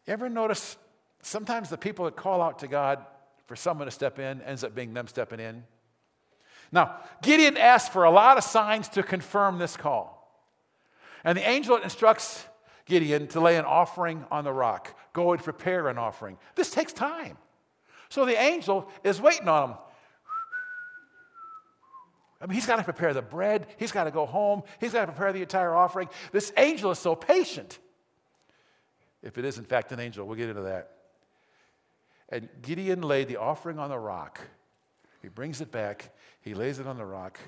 You 0.05 0.13
ever 0.13 0.29
notice 0.29 0.77
sometimes 1.21 1.69
the 1.69 1.77
people 1.77 2.05
that 2.05 2.15
call 2.15 2.41
out 2.41 2.59
to 2.59 2.67
God 2.67 3.03
for 3.47 3.55
someone 3.55 3.87
to 3.87 3.91
step 3.91 4.19
in 4.19 4.41
ends 4.41 4.63
up 4.63 4.75
being 4.75 4.93
them 4.93 5.07
stepping 5.07 5.39
in? 5.39 5.63
Now, 6.71 6.97
Gideon 7.21 7.57
asked 7.57 7.91
for 7.91 8.03
a 8.03 8.11
lot 8.11 8.37
of 8.37 8.43
signs 8.43 8.87
to 8.89 9.03
confirm 9.03 9.57
this 9.57 9.75
call. 9.75 10.17
And 11.23 11.37
the 11.37 11.47
angel 11.47 11.77
instructs 11.77 12.45
Gideon 12.91 13.27
to 13.27 13.39
lay 13.39 13.55
an 13.55 13.63
offering 13.63 14.25
on 14.29 14.43
the 14.43 14.51
rock. 14.51 14.93
Go 15.13 15.31
and 15.31 15.41
prepare 15.41 15.87
an 15.87 15.97
offering. 15.97 16.37
This 16.55 16.71
takes 16.71 16.91
time. 16.91 17.37
So 18.09 18.25
the 18.25 18.37
angel 18.37 18.89
is 19.01 19.21
waiting 19.21 19.47
on 19.47 19.69
him. 19.69 19.77
I 22.41 22.47
mean, 22.47 22.55
he's 22.55 22.65
got 22.65 22.75
to 22.75 22.83
prepare 22.83 23.13
the 23.13 23.21
bread. 23.21 23.67
He's 23.77 23.93
got 23.93 24.03
to 24.03 24.11
go 24.11 24.25
home. 24.25 24.63
He's 24.81 24.91
got 24.91 25.05
to 25.05 25.07
prepare 25.13 25.31
the 25.31 25.41
entire 25.41 25.73
offering. 25.73 26.09
This 26.33 26.51
angel 26.57 26.91
is 26.91 26.99
so 26.99 27.15
patient. 27.15 27.79
If 29.23 29.37
it 29.37 29.45
is, 29.45 29.57
in 29.57 29.63
fact, 29.63 29.93
an 29.93 30.01
angel, 30.01 30.27
we'll 30.27 30.35
get 30.35 30.49
into 30.49 30.63
that. 30.63 30.91
And 32.27 32.49
Gideon 32.61 33.03
laid 33.03 33.29
the 33.29 33.37
offering 33.37 33.79
on 33.79 33.89
the 33.89 33.99
rock. 33.99 34.41
He 35.21 35.29
brings 35.29 35.61
it 35.61 35.71
back. 35.71 36.13
He 36.41 36.53
lays 36.53 36.77
it 36.79 36.87
on 36.87 36.97
the 36.97 37.05
rock. 37.05 37.39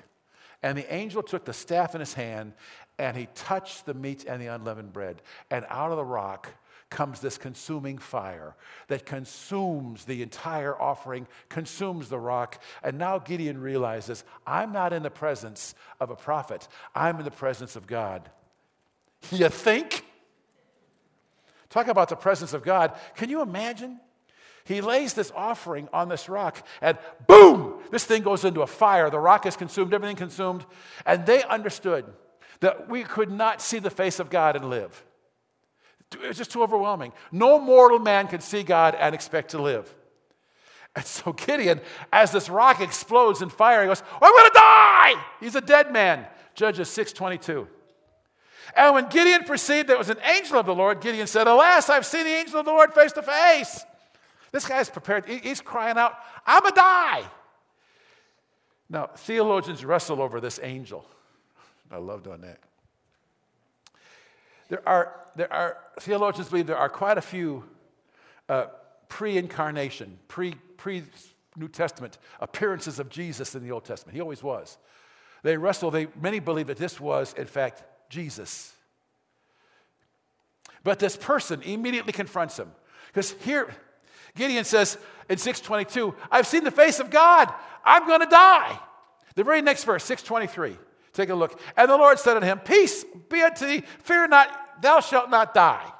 And 0.62 0.78
the 0.78 0.90
angel 0.90 1.22
took 1.22 1.44
the 1.44 1.52
staff 1.52 1.94
in 1.94 2.00
his 2.00 2.14
hand 2.14 2.54
and 2.98 3.16
he 3.16 3.28
touched 3.34 3.86
the 3.86 3.94
meat 3.94 4.24
and 4.26 4.40
the 4.40 4.46
unleavened 4.46 4.92
bread. 4.92 5.22
And 5.50 5.66
out 5.68 5.90
of 5.90 5.96
the 5.96 6.04
rock 6.04 6.50
comes 6.90 7.20
this 7.20 7.36
consuming 7.38 7.98
fire 7.98 8.54
that 8.88 9.04
consumes 9.04 10.04
the 10.04 10.22
entire 10.22 10.80
offering, 10.80 11.26
consumes 11.48 12.08
the 12.08 12.18
rock. 12.18 12.62
And 12.82 12.98
now 12.98 13.18
Gideon 13.18 13.60
realizes 13.60 14.24
I'm 14.46 14.72
not 14.72 14.92
in 14.92 15.02
the 15.02 15.10
presence 15.10 15.74
of 16.00 16.10
a 16.10 16.16
prophet, 16.16 16.68
I'm 16.94 17.18
in 17.18 17.24
the 17.24 17.30
presence 17.30 17.76
of 17.76 17.86
God. 17.86 18.30
You 19.30 19.48
think? 19.48 20.04
Talk 21.70 21.88
about 21.88 22.08
the 22.08 22.16
presence 22.16 22.52
of 22.52 22.62
God. 22.62 22.92
Can 23.16 23.30
you 23.30 23.42
imagine? 23.42 23.98
He 24.64 24.80
lays 24.80 25.12
this 25.12 25.32
offering 25.34 25.88
on 25.92 26.08
this 26.08 26.28
rock, 26.28 26.64
and 26.80 26.96
boom, 27.26 27.82
this 27.90 28.04
thing 28.04 28.22
goes 28.22 28.44
into 28.46 28.62
a 28.62 28.66
fire. 28.66 29.10
The 29.10 29.18
rock 29.18 29.44
is 29.44 29.56
consumed, 29.56 29.92
everything 29.92 30.16
consumed. 30.16 30.64
And 31.04 31.26
they 31.26 31.42
understood 31.42 32.06
that 32.60 32.88
we 32.88 33.02
could 33.02 33.30
not 33.30 33.60
see 33.60 33.78
the 33.78 33.90
face 33.90 34.20
of 34.20 34.30
God 34.30 34.56
and 34.56 34.70
live. 34.70 35.04
It 36.12 36.28
was 36.28 36.38
just 36.38 36.52
too 36.52 36.62
overwhelming. 36.62 37.12
No 37.32 37.58
mortal 37.58 37.98
man 37.98 38.28
could 38.28 38.42
see 38.42 38.62
God 38.62 38.94
and 38.94 39.14
expect 39.14 39.50
to 39.50 39.60
live. 39.60 39.92
And 40.96 41.04
so 41.04 41.32
Gideon, 41.32 41.80
as 42.12 42.30
this 42.30 42.48
rock 42.48 42.80
explodes 42.80 43.42
in 43.42 43.48
fire, 43.48 43.82
he 43.82 43.88
goes, 43.88 44.02
I'm 44.12 44.32
going 44.32 44.46
to 44.46 44.52
die! 44.54 45.14
He's 45.40 45.56
a 45.56 45.60
dead 45.60 45.92
man. 45.92 46.26
Judges 46.54 46.88
6.22. 46.88 47.66
And 48.76 48.94
when 48.94 49.08
Gideon 49.08 49.44
perceived 49.44 49.88
that 49.88 49.94
it 49.94 49.98
was 49.98 50.10
an 50.10 50.18
angel 50.24 50.58
of 50.58 50.66
the 50.66 50.74
Lord, 50.74 51.00
Gideon 51.00 51.26
said, 51.26 51.46
Alas, 51.46 51.90
I've 51.90 52.06
seen 52.06 52.24
the 52.24 52.34
angel 52.34 52.60
of 52.60 52.66
the 52.66 52.72
Lord 52.72 52.94
face 52.94 53.12
to 53.12 53.22
face. 53.22 53.84
This 54.52 54.66
guy's 54.66 54.88
prepared. 54.88 55.26
He's 55.26 55.60
crying 55.60 55.98
out, 55.98 56.14
I'm 56.46 56.64
to 56.64 56.70
die. 56.70 57.24
Now, 58.88 59.06
theologians 59.16 59.84
wrestle 59.84 60.22
over 60.22 60.40
this 60.40 60.60
angel. 60.62 61.06
I 61.90 61.98
love 61.98 62.22
doing 62.22 62.40
that. 62.42 62.58
There 64.68 64.86
are, 64.88 65.20
there 65.36 65.52
are 65.52 65.76
theologians 66.00 66.48
believe 66.48 66.66
there 66.66 66.76
are 66.76 66.88
quite 66.88 67.18
a 67.18 67.22
few 67.22 67.64
uh, 68.48 68.66
pre 69.08 69.36
incarnation, 69.36 70.18
pre 70.28 70.54
New 71.56 71.68
Testament 71.68 72.18
appearances 72.40 72.98
of 72.98 73.08
Jesus 73.08 73.54
in 73.54 73.62
the 73.62 73.70
Old 73.70 73.84
Testament. 73.84 74.14
He 74.14 74.20
always 74.20 74.42
was. 74.42 74.76
They 75.42 75.56
wrestle, 75.56 75.90
they, 75.90 76.08
many 76.20 76.40
believe 76.40 76.66
that 76.68 76.78
this 76.78 76.98
was, 76.98 77.34
in 77.34 77.46
fact, 77.46 77.84
Jesus. 78.08 78.74
But 80.82 80.98
this 80.98 81.16
person 81.16 81.62
immediately 81.62 82.12
confronts 82.12 82.58
him. 82.58 82.70
Because 83.08 83.32
here, 83.42 83.74
Gideon 84.34 84.64
says 84.64 84.98
in 85.28 85.38
622, 85.38 86.14
I've 86.30 86.46
seen 86.46 86.64
the 86.64 86.70
face 86.70 86.98
of 86.98 87.10
God. 87.10 87.52
I'm 87.84 88.06
going 88.06 88.20
to 88.20 88.26
die. 88.26 88.78
The 89.34 89.44
very 89.44 89.62
next 89.62 89.84
verse, 89.84 90.04
623. 90.04 90.76
Take 91.14 91.30
a 91.30 91.34
look. 91.34 91.58
And 91.76 91.88
the 91.88 91.96
Lord 91.96 92.18
said 92.18 92.36
unto 92.36 92.46
him, 92.46 92.58
Peace 92.58 93.04
be 93.30 93.40
unto 93.40 93.66
thee, 93.66 93.84
fear 94.00 94.26
not, 94.26 94.82
thou 94.82 95.00
shalt 95.00 95.30
not 95.30 95.54
die. 95.54 95.90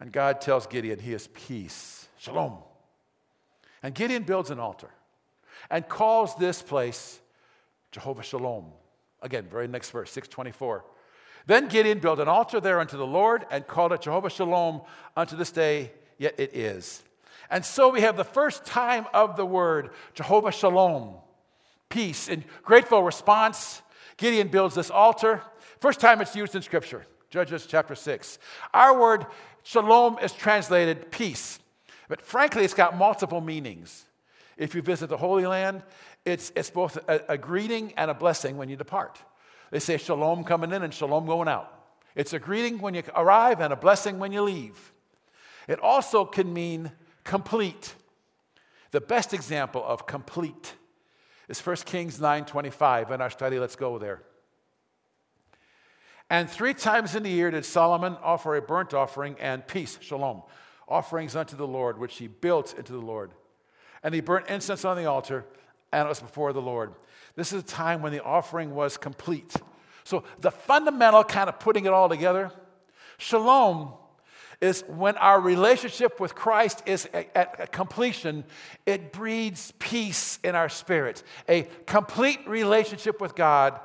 And 0.00 0.10
God 0.10 0.40
tells 0.40 0.66
Gideon 0.66 0.98
he 0.98 1.12
is 1.12 1.28
peace, 1.28 2.08
shalom. 2.18 2.56
And 3.82 3.94
Gideon 3.94 4.22
builds 4.22 4.50
an 4.50 4.58
altar 4.58 4.90
and 5.70 5.86
calls 5.86 6.34
this 6.36 6.62
place 6.62 7.20
Jehovah 7.92 8.22
Shalom. 8.22 8.72
Again, 9.22 9.46
very 9.50 9.68
next 9.68 9.90
verse, 9.90 10.10
624. 10.10 10.84
Then 11.46 11.68
Gideon 11.68 11.98
built 11.98 12.18
an 12.18 12.28
altar 12.28 12.60
there 12.60 12.80
unto 12.80 12.96
the 12.96 13.06
Lord 13.06 13.44
and 13.50 13.66
called 13.66 13.92
it 13.92 14.00
Jehovah 14.00 14.30
Shalom 14.30 14.82
unto 15.16 15.36
this 15.36 15.50
day, 15.50 15.92
yet 16.18 16.34
it 16.38 16.56
is. 16.56 17.02
And 17.50 17.64
so 17.64 17.88
we 17.88 18.02
have 18.02 18.16
the 18.16 18.24
first 18.24 18.64
time 18.64 19.06
of 19.12 19.36
the 19.36 19.44
word 19.44 19.90
Jehovah 20.14 20.52
Shalom, 20.52 21.14
peace. 21.88 22.28
In 22.28 22.44
grateful 22.62 23.02
response, 23.02 23.82
Gideon 24.16 24.48
builds 24.48 24.76
this 24.76 24.90
altar. 24.90 25.42
First 25.80 25.98
time 25.98 26.20
it's 26.20 26.36
used 26.36 26.54
in 26.54 26.62
Scripture, 26.62 27.06
Judges 27.28 27.66
chapter 27.66 27.94
6. 27.94 28.38
Our 28.72 28.98
word 28.98 29.26
Shalom 29.62 30.18
is 30.20 30.32
translated 30.32 31.10
peace, 31.10 31.58
but 32.08 32.22
frankly, 32.22 32.64
it's 32.64 32.74
got 32.74 32.96
multiple 32.96 33.40
meanings. 33.40 34.06
If 34.56 34.74
you 34.74 34.82
visit 34.82 35.08
the 35.08 35.16
Holy 35.16 35.46
Land, 35.46 35.82
it's, 36.24 36.52
it's 36.54 36.70
both 36.70 36.98
a, 37.08 37.22
a 37.30 37.38
greeting 37.38 37.92
and 37.96 38.10
a 38.10 38.14
blessing 38.14 38.56
when 38.56 38.68
you 38.68 38.76
depart. 38.76 39.20
They 39.70 39.78
say 39.78 39.96
shalom 39.96 40.44
coming 40.44 40.72
in 40.72 40.82
and 40.82 40.92
shalom 40.92 41.26
going 41.26 41.48
out. 41.48 41.72
It's 42.14 42.32
a 42.32 42.38
greeting 42.38 42.78
when 42.78 42.94
you 42.94 43.02
arrive 43.14 43.60
and 43.60 43.72
a 43.72 43.76
blessing 43.76 44.18
when 44.18 44.32
you 44.32 44.42
leave. 44.42 44.92
It 45.68 45.78
also 45.80 46.24
can 46.24 46.52
mean 46.52 46.92
complete. 47.30 47.94
The 48.90 49.00
best 49.00 49.32
example 49.32 49.84
of 49.86 50.04
complete 50.04 50.74
is 51.48 51.60
1 51.60 51.86
Kings 51.86 52.18
9:25 52.18 53.12
in 53.12 53.20
our 53.20 53.30
study. 53.30 53.60
Let's 53.60 53.76
go 53.76 53.98
there. 53.98 54.24
And 56.28 56.50
three 56.50 56.74
times 56.74 57.14
in 57.14 57.22
the 57.22 57.30
year 57.30 57.52
did 57.52 57.64
Solomon 57.64 58.16
offer 58.20 58.56
a 58.56 58.60
burnt 58.60 58.94
offering 58.94 59.36
and 59.38 59.64
peace, 59.64 59.96
shalom, 60.00 60.42
offerings 60.88 61.36
unto 61.36 61.54
the 61.54 61.68
Lord, 61.68 61.98
which 61.98 62.16
he 62.16 62.26
built 62.26 62.74
into 62.76 62.92
the 62.92 63.06
Lord. 63.12 63.30
And 64.02 64.12
he 64.12 64.20
burnt 64.20 64.48
incense 64.48 64.84
on 64.84 64.96
the 64.96 65.06
altar, 65.06 65.46
and 65.92 66.06
it 66.06 66.08
was 66.08 66.18
before 66.18 66.52
the 66.52 66.60
Lord. 66.60 66.94
This 67.36 67.52
is 67.52 67.62
a 67.62 67.66
time 67.66 68.02
when 68.02 68.10
the 68.10 68.24
offering 68.24 68.74
was 68.74 68.96
complete. 68.96 69.54
So, 70.02 70.24
the 70.40 70.50
fundamental 70.50 71.22
kind 71.22 71.48
of 71.48 71.60
putting 71.60 71.84
it 71.86 71.92
all 71.92 72.08
together, 72.08 72.50
shalom 73.18 73.94
is 74.60 74.84
when 74.88 75.16
our 75.16 75.40
relationship 75.40 76.20
with 76.20 76.34
Christ 76.34 76.82
is 76.86 77.08
at 77.34 77.72
completion, 77.72 78.44
it 78.84 79.12
breeds 79.12 79.72
peace 79.78 80.38
in 80.44 80.54
our 80.54 80.68
spirit. 80.68 81.22
A 81.48 81.62
complete 81.86 82.46
relationship 82.46 83.20
with 83.20 83.34
God 83.34 83.80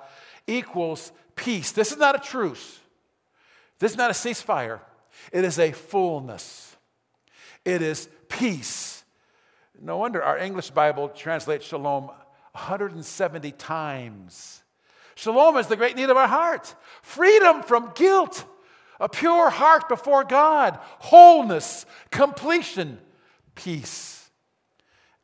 equals 0.47 1.11
peace. 1.35 1.71
This 1.71 1.91
is 1.91 1.97
not 1.97 2.15
a 2.15 2.19
truce, 2.19 2.79
this 3.79 3.91
is 3.91 3.97
not 3.97 4.11
a 4.11 4.13
ceasefire. 4.13 4.79
It 5.31 5.45
is 5.45 5.59
a 5.59 5.71
fullness, 5.71 6.75
it 7.63 7.81
is 7.81 8.09
peace. 8.27 9.03
No 9.81 9.97
wonder 9.97 10.21
our 10.21 10.37
English 10.37 10.71
Bible 10.71 11.09
translates 11.09 11.65
shalom 11.65 12.05
170 12.51 13.51
times. 13.53 14.63
Shalom 15.15 15.57
is 15.57 15.67
the 15.67 15.75
great 15.75 15.95
need 15.95 16.09
of 16.09 16.17
our 16.17 16.27
heart 16.27 16.75
freedom 17.01 17.63
from 17.63 17.91
guilt, 17.95 18.45
a 18.99 19.09
pure 19.09 19.49
heart 19.49 19.89
before 19.89 20.23
God, 20.23 20.79
wholeness, 20.99 21.85
completion, 22.11 22.99
peace. 23.55 24.29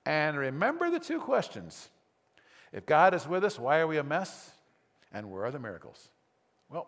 And 0.06 0.38
remember 0.38 0.90
the 0.90 1.00
two 1.00 1.20
questions. 1.20 1.90
If 2.72 2.86
God 2.86 3.14
is 3.14 3.28
with 3.28 3.44
us, 3.44 3.60
why 3.60 3.80
are 3.80 3.88
we 3.88 3.98
a 3.98 4.04
mess? 4.04 4.52
And 5.12 5.30
where 5.30 5.46
are 5.46 5.52
the 5.52 5.60
miracles? 5.60 6.10
Well, 6.70 6.88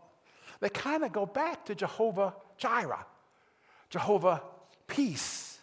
they 0.60 0.70
kind 0.70 1.04
of 1.04 1.12
go 1.12 1.26
back 1.26 1.66
to 1.66 1.76
Jehovah 1.76 2.36
Jireh, 2.58 3.06
Jehovah 3.90 4.42
peace. 4.88 5.60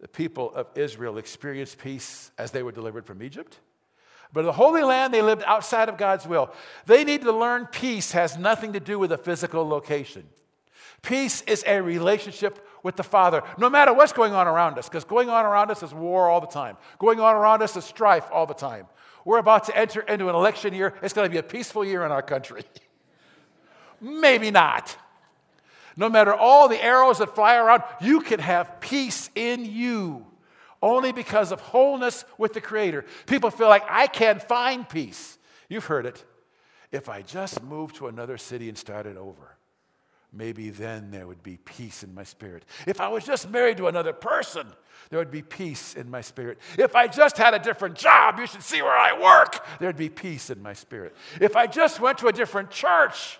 The 0.00 0.08
people 0.08 0.54
of 0.54 0.66
Israel 0.74 1.16
experienced 1.16 1.78
peace 1.78 2.30
as 2.36 2.50
they 2.50 2.62
were 2.62 2.72
delivered 2.72 3.06
from 3.06 3.22
Egypt. 3.22 3.58
But 4.32 4.40
in 4.40 4.46
the 4.46 4.52
Holy 4.52 4.82
Land, 4.82 5.14
they 5.14 5.22
lived 5.22 5.42
outside 5.46 5.88
of 5.88 5.96
God's 5.96 6.26
will. 6.26 6.52
They 6.86 7.04
need 7.04 7.22
to 7.22 7.32
learn 7.32 7.66
peace 7.66 8.12
has 8.12 8.36
nothing 8.36 8.72
to 8.74 8.80
do 8.80 8.98
with 8.98 9.12
a 9.12 9.18
physical 9.18 9.66
location. 9.66 10.24
Peace 11.02 11.42
is 11.42 11.62
a 11.66 11.80
relationship 11.80 12.66
with 12.82 12.96
the 12.96 13.02
Father, 13.02 13.42
no 13.58 13.68
matter 13.68 13.92
what's 13.92 14.12
going 14.12 14.32
on 14.32 14.46
around 14.46 14.78
us, 14.78 14.88
because 14.88 15.04
going 15.04 15.28
on 15.28 15.44
around 15.44 15.70
us 15.70 15.82
is 15.82 15.92
war 15.92 16.28
all 16.28 16.40
the 16.40 16.46
time. 16.46 16.76
Going 16.98 17.20
on 17.20 17.34
around 17.34 17.62
us 17.62 17.76
is 17.76 17.84
strife 17.84 18.26
all 18.32 18.46
the 18.46 18.54
time. 18.54 18.86
We're 19.24 19.38
about 19.38 19.64
to 19.64 19.76
enter 19.76 20.00
into 20.02 20.28
an 20.28 20.34
election 20.34 20.72
year. 20.72 20.94
It's 21.02 21.12
going 21.12 21.26
to 21.26 21.30
be 21.30 21.38
a 21.38 21.42
peaceful 21.42 21.84
year 21.84 22.04
in 22.04 22.12
our 22.12 22.22
country. 22.22 22.62
Maybe 24.00 24.50
not. 24.50 24.96
No 25.96 26.08
matter 26.08 26.34
all 26.34 26.68
the 26.68 26.82
arrows 26.82 27.18
that 27.18 27.34
fly 27.34 27.56
around, 27.56 27.82
you 28.00 28.20
can 28.20 28.38
have 28.38 28.80
peace 28.80 29.30
in 29.34 29.64
you 29.64 30.26
only 30.82 31.12
because 31.12 31.52
of 31.52 31.60
wholeness 31.60 32.24
with 32.38 32.52
the 32.52 32.60
Creator. 32.60 33.04
People 33.26 33.50
feel 33.50 33.68
like 33.68 33.84
I 33.88 34.06
can't 34.06 34.42
find 34.42 34.88
peace. 34.88 35.38
You've 35.68 35.86
heard 35.86 36.06
it. 36.06 36.24
If 36.92 37.08
I 37.08 37.22
just 37.22 37.62
moved 37.62 37.96
to 37.96 38.06
another 38.06 38.38
city 38.38 38.68
and 38.68 38.78
started 38.78 39.16
over, 39.16 39.56
maybe 40.32 40.70
then 40.70 41.10
there 41.10 41.26
would 41.26 41.42
be 41.42 41.56
peace 41.56 42.02
in 42.02 42.14
my 42.14 42.24
spirit. 42.24 42.64
If 42.86 43.00
I 43.00 43.08
was 43.08 43.24
just 43.24 43.50
married 43.50 43.78
to 43.78 43.88
another 43.88 44.12
person, 44.12 44.66
there 45.10 45.18
would 45.18 45.30
be 45.30 45.42
peace 45.42 45.94
in 45.94 46.10
my 46.10 46.20
spirit. 46.20 46.58
If 46.78 46.94
I 46.94 47.06
just 47.08 47.36
had 47.36 47.54
a 47.54 47.58
different 47.58 47.96
job, 47.96 48.38
you 48.38 48.46
should 48.46 48.62
see 48.62 48.82
where 48.82 48.96
I 48.96 49.20
work, 49.20 49.64
there'd 49.78 49.96
be 49.96 50.08
peace 50.08 50.50
in 50.50 50.62
my 50.62 50.72
spirit. 50.72 51.16
If 51.40 51.56
I 51.56 51.66
just 51.66 52.00
went 52.00 52.18
to 52.18 52.28
a 52.28 52.32
different 52.32 52.70
church, 52.70 53.38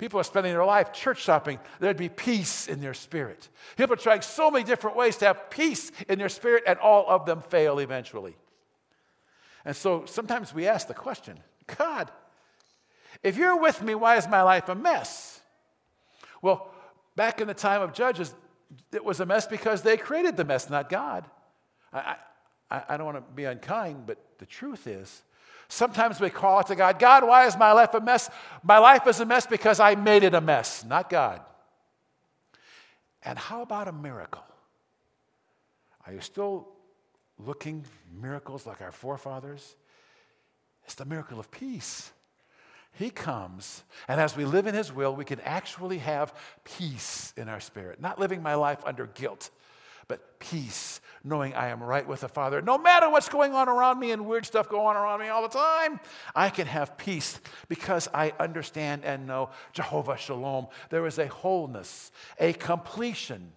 people 0.00 0.18
are 0.18 0.24
spending 0.24 0.52
their 0.52 0.64
life 0.64 0.94
church 0.94 1.20
shopping, 1.22 1.60
there'd 1.78 1.98
be 1.98 2.08
peace 2.08 2.66
in 2.68 2.80
their 2.80 2.94
spirit. 2.94 3.50
People 3.76 3.92
are 3.92 3.98
trying 3.98 4.22
so 4.22 4.50
many 4.50 4.64
different 4.64 4.96
ways 4.96 5.18
to 5.18 5.26
have 5.26 5.50
peace 5.50 5.92
in 6.08 6.18
their 6.18 6.30
spirit, 6.30 6.64
and 6.66 6.78
all 6.78 7.04
of 7.06 7.26
them 7.26 7.42
fail 7.42 7.78
eventually. 7.78 8.34
And 9.62 9.76
so 9.76 10.06
sometimes 10.06 10.54
we 10.54 10.66
ask 10.66 10.88
the 10.88 10.94
question 10.94 11.38
God, 11.78 12.10
if 13.22 13.36
you're 13.36 13.60
with 13.60 13.82
me, 13.82 13.94
why 13.94 14.16
is 14.16 14.26
my 14.26 14.40
life 14.42 14.70
a 14.70 14.74
mess? 14.74 15.40
Well, 16.40 16.72
back 17.14 17.42
in 17.42 17.46
the 17.46 17.54
time 17.54 17.82
of 17.82 17.92
Judges, 17.92 18.34
it 18.92 19.04
was 19.04 19.20
a 19.20 19.26
mess 19.26 19.46
because 19.46 19.82
they 19.82 19.98
created 19.98 20.34
the 20.34 20.44
mess, 20.44 20.70
not 20.70 20.88
God. 20.88 21.26
I, 21.92 22.16
I, 22.70 22.82
I 22.88 22.96
don't 22.96 23.04
want 23.04 23.18
to 23.18 23.34
be 23.34 23.44
unkind, 23.44 24.06
but 24.06 24.16
the 24.38 24.46
truth 24.46 24.86
is, 24.86 25.22
sometimes 25.70 26.20
we 26.20 26.28
call 26.30 26.60
it 26.60 26.66
to 26.66 26.76
God 26.76 26.98
God, 26.98 27.26
why 27.26 27.46
is 27.46 27.56
my 27.56 27.72
life 27.72 27.94
a 27.94 28.00
mess? 28.00 28.28
My 28.62 28.78
life 28.78 29.06
is 29.06 29.20
a 29.20 29.24
mess 29.24 29.46
because 29.46 29.80
I 29.80 29.94
made 29.94 30.22
it 30.22 30.34
a 30.34 30.40
mess, 30.40 30.84
not 30.84 31.08
God. 31.08 31.40
And 33.22 33.38
how 33.38 33.62
about 33.62 33.88
a 33.88 33.92
miracle? 33.92 34.44
Are 36.06 36.12
you 36.12 36.20
still 36.20 36.68
looking 37.38 37.84
miracles 38.20 38.66
like 38.66 38.80
our 38.80 38.92
forefathers? 38.92 39.76
It's 40.84 40.94
the 40.94 41.04
miracle 41.04 41.38
of 41.38 41.50
peace. 41.50 42.10
He 42.92 43.10
comes, 43.10 43.84
and 44.08 44.20
as 44.20 44.36
we 44.36 44.44
live 44.44 44.66
in 44.66 44.74
His 44.74 44.92
will, 44.92 45.14
we 45.14 45.24
can 45.24 45.40
actually 45.40 45.98
have 45.98 46.34
peace 46.64 47.32
in 47.36 47.48
our 47.48 47.60
spirit. 47.60 48.00
Not 48.00 48.18
living 48.18 48.42
my 48.42 48.54
life 48.54 48.82
under 48.84 49.06
guilt, 49.06 49.50
but 50.08 50.40
peace, 50.40 51.00
knowing 51.24 51.54
I 51.54 51.68
am 51.68 51.82
right 51.82 52.06
with 52.06 52.20
the 52.20 52.28
Father. 52.28 52.62
No 52.62 52.78
matter 52.78 53.08
what's 53.10 53.28
going 53.28 53.54
on 53.54 53.68
around 53.68 53.98
me 53.98 54.10
and 54.10 54.26
weird 54.26 54.46
stuff 54.46 54.68
going 54.68 54.86
on 54.86 54.96
around 54.96 55.20
me 55.20 55.28
all 55.28 55.42
the 55.42 55.48
time, 55.48 56.00
I 56.34 56.50
can 56.50 56.66
have 56.66 56.96
peace 56.96 57.40
because 57.68 58.08
I 58.14 58.32
understand 58.40 59.04
and 59.04 59.26
know 59.26 59.50
Jehovah 59.72 60.16
Shalom. 60.16 60.68
There 60.88 61.06
is 61.06 61.18
a 61.18 61.26
wholeness, 61.28 62.10
a 62.38 62.52
completion. 62.52 63.52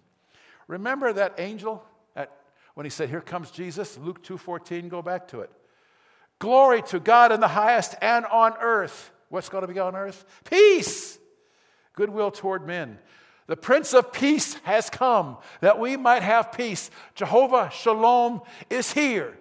Remember 0.68 1.12
that 1.12 1.34
angel 1.38 1.84
at, 2.16 2.30
when 2.74 2.84
he 2.84 2.90
said, 2.90 3.08
Here 3.08 3.20
comes 3.20 3.50
Jesus? 3.50 3.98
Luke 3.98 4.22
2:14, 4.24 4.88
go 4.88 5.02
back 5.02 5.28
to 5.28 5.40
it. 5.40 5.50
Glory 6.38 6.82
to 6.82 7.00
God 7.00 7.32
in 7.32 7.40
the 7.40 7.48
highest 7.48 7.94
and 8.02 8.26
on 8.26 8.54
earth 8.60 9.12
What's 9.34 9.48
going 9.48 9.66
to 9.66 9.72
be 9.72 9.80
on 9.80 9.96
earth? 9.96 10.24
Peace, 10.44 11.18
goodwill 11.94 12.30
toward 12.30 12.64
men. 12.68 13.00
The 13.46 13.56
Prince 13.56 13.92
of 13.92 14.12
Peace 14.12 14.54
has 14.62 14.88
come 14.88 15.36
that 15.60 15.78
we 15.78 15.96
might 15.96 16.22
have 16.22 16.52
peace. 16.52 16.90
Jehovah 17.14 17.70
Shalom 17.72 18.40
is 18.70 18.92
here. 18.92 19.36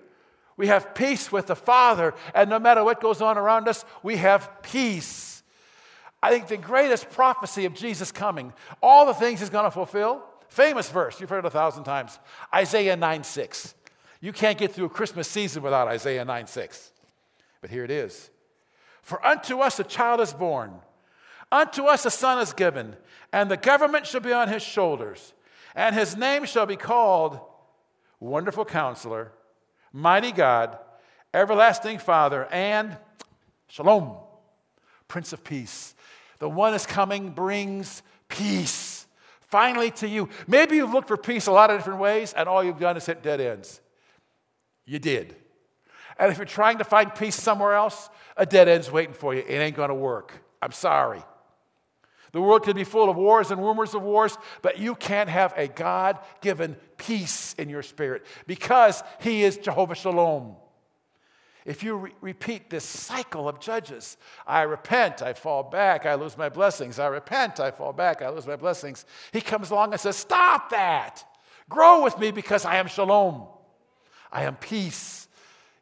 We 0.58 0.68
have 0.68 0.94
peace 0.94 1.32
with 1.32 1.48
the 1.48 1.56
Father, 1.56 2.14
and 2.36 2.50
no 2.50 2.60
matter 2.60 2.84
what 2.84 3.02
goes 3.02 3.22
on 3.22 3.38
around 3.38 3.68
us, 3.68 3.86
we 4.04 4.18
have 4.18 4.62
peace. 4.62 5.42
I 6.22 6.30
think 6.30 6.48
the 6.48 6.58
greatest 6.58 7.10
prophecy 7.10 7.66
of 7.66 7.74
Jesus 7.74 8.12
coming, 8.12 8.54
all 8.82 9.06
the 9.06 9.14
things 9.14 9.40
he's 9.40 9.50
going 9.50 9.66
to 9.66 9.72
fulfill, 9.72 10.24
famous 10.48 10.90
verse, 10.90 11.20
you've 11.20 11.30
heard 11.30 11.44
it 11.44 11.48
a 11.48 11.50
thousand 11.50 11.86
times 11.86 12.20
Isaiah 12.54 12.96
9 12.96 13.24
6. 13.24 13.74
You 14.22 14.32
can't 14.32 14.58
get 14.58 14.72
through 14.72 14.86
a 14.86 14.90
Christmas 14.90 15.28
season 15.28 15.64
without 15.64 15.88
Isaiah 15.88 16.24
9 16.24 16.48
6. 16.48 16.92
But 17.62 17.72
here 17.72 17.84
it 17.84 17.92
is 17.92 18.30
For 19.02 19.26
unto 19.26 19.60
us 19.60 19.80
a 19.80 19.84
child 19.84 20.22
is 20.22 20.34
born, 20.34 20.74
unto 21.54 21.86
us 21.86 22.06
a 22.06 22.12
son 22.12 22.40
is 22.40 22.52
given, 22.52 22.96
and 23.32 23.50
the 23.50 23.58
government 23.58 24.08
shall 24.08 24.22
be 24.22 24.34
on 24.34 24.50
his 24.50 24.64
shoulders, 24.64 25.34
and 25.76 25.96
his 25.96 26.18
name 26.18 26.46
shall 26.46 26.66
be 26.66 26.76
called 26.76 27.40
Wonderful 28.20 28.66
Counselor 28.66 29.32
mighty 29.94 30.32
God, 30.32 30.78
everlasting 31.34 32.00
Father, 32.00 32.48
and 32.52 32.98
Shalom, 33.68 34.18
Prince 35.08 35.32
of 35.32 35.44
Peace. 35.44 35.94
The 36.40 36.50
one 36.50 36.74
is 36.74 36.88
coming 36.88 37.30
brings 37.30 38.02
peace 38.28 39.06
finally 39.50 39.92
to 39.92 40.08
you. 40.08 40.30
Maybe 40.48 40.78
you've 40.78 40.92
looked 40.92 41.08
for 41.08 41.18
peace 41.18 41.46
a 41.46 41.52
lot 41.52 41.70
of 41.70 41.78
different 41.78 42.00
ways, 42.00 42.34
and 42.34 42.50
all 42.50 42.64
you've 42.64 42.80
done 42.80 42.98
is 42.98 43.06
hit 43.06 43.22
dead 43.22 43.40
ends. 43.40 43.80
You 44.86 44.98
did. 44.98 45.36
And 46.18 46.32
if 46.32 46.38
you're 46.38 46.46
trying 46.46 46.80
to 46.80 46.84
find 46.84 47.14
peace 47.14 47.36
somewhere 47.36 47.74
else, 47.74 48.10
a 48.36 48.48
dead 48.48 48.68
end's 48.68 48.92
waiting 48.92 49.14
for 49.14 49.36
you. 49.36 49.44
It 49.48 49.58
ain't 49.58 49.76
going 49.76 49.90
to 49.90 49.96
work. 49.96 50.34
I'm 50.62 50.72
sorry. 50.72 51.22
The 52.34 52.42
world 52.42 52.64
could 52.64 52.76
be 52.76 52.84
full 52.84 53.10
of 53.10 53.16
wars 53.16 53.52
and 53.52 53.62
rumors 53.62 53.94
of 53.94 54.02
wars, 54.02 54.38
but 54.64 54.80
you 54.80 54.96
can't 54.96 55.30
have 55.30 55.54
a 55.56 55.68
God 55.68 56.20
given 56.42 56.76
peace 56.98 57.54
in 57.60 57.70
your 57.70 57.84
spirit 57.84 58.26
because 58.48 59.02
He 59.22 59.44
is 59.44 59.58
Jehovah 59.58 59.96
Shalom. 59.96 60.56
If 61.66 61.84
you 61.84 61.96
re- 61.96 62.12
repeat 62.22 62.70
this 62.70 62.84
cycle 62.84 63.48
of 63.48 63.60
judges, 63.60 64.18
I 64.46 64.64
repent, 64.64 65.22
I 65.22 65.34
fall 65.34 65.64
back, 65.64 66.06
I 66.06 66.16
lose 66.16 66.38
my 66.38 66.50
blessings. 66.50 67.00
I 67.00 67.08
repent, 67.08 67.60
I 67.60 67.72
fall 67.72 67.94
back, 67.94 68.22
I 68.22 68.30
lose 68.30 68.48
my 68.48 68.58
blessings. 68.58 69.06
He 69.32 69.40
comes 69.40 69.70
along 69.70 69.94
and 69.94 70.02
says, 70.02 70.18
Stop 70.18 70.72
that. 70.72 71.24
Grow 71.70 72.04
with 72.04 72.18
me 72.18 72.32
because 72.32 72.66
I 72.66 72.78
am 72.78 72.88
shalom. 72.88 73.48
I 74.32 74.44
am 74.44 74.56
peace. 74.56 75.28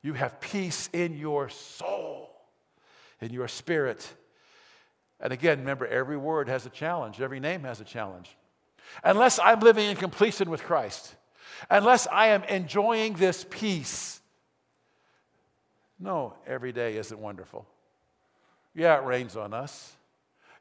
You 0.03 0.13
have 0.13 0.39
peace 0.41 0.89
in 0.91 1.17
your 1.17 1.49
soul, 1.49 2.29
in 3.21 3.31
your 3.31 3.47
spirit. 3.47 4.13
And 5.21 5.31
again, 5.31 5.59
remember, 5.59 5.85
every 5.85 6.17
word 6.17 6.49
has 6.49 6.65
a 6.65 6.69
challenge, 6.69 7.21
every 7.21 7.39
name 7.39 7.61
has 7.63 7.79
a 7.79 7.85
challenge. 7.85 8.35
Unless 9.03 9.39
I'm 9.39 9.59
living 9.59 9.89
in 9.89 9.95
completion 9.95 10.49
with 10.49 10.63
Christ, 10.63 11.15
unless 11.69 12.07
I 12.07 12.27
am 12.27 12.43
enjoying 12.45 13.13
this 13.13 13.45
peace, 13.49 14.19
no, 15.99 16.33
every 16.47 16.71
day 16.71 16.97
isn't 16.97 17.19
wonderful. 17.19 17.67
Yeah, 18.73 18.97
it 18.97 19.05
rains 19.05 19.35
on 19.35 19.53
us. 19.53 19.93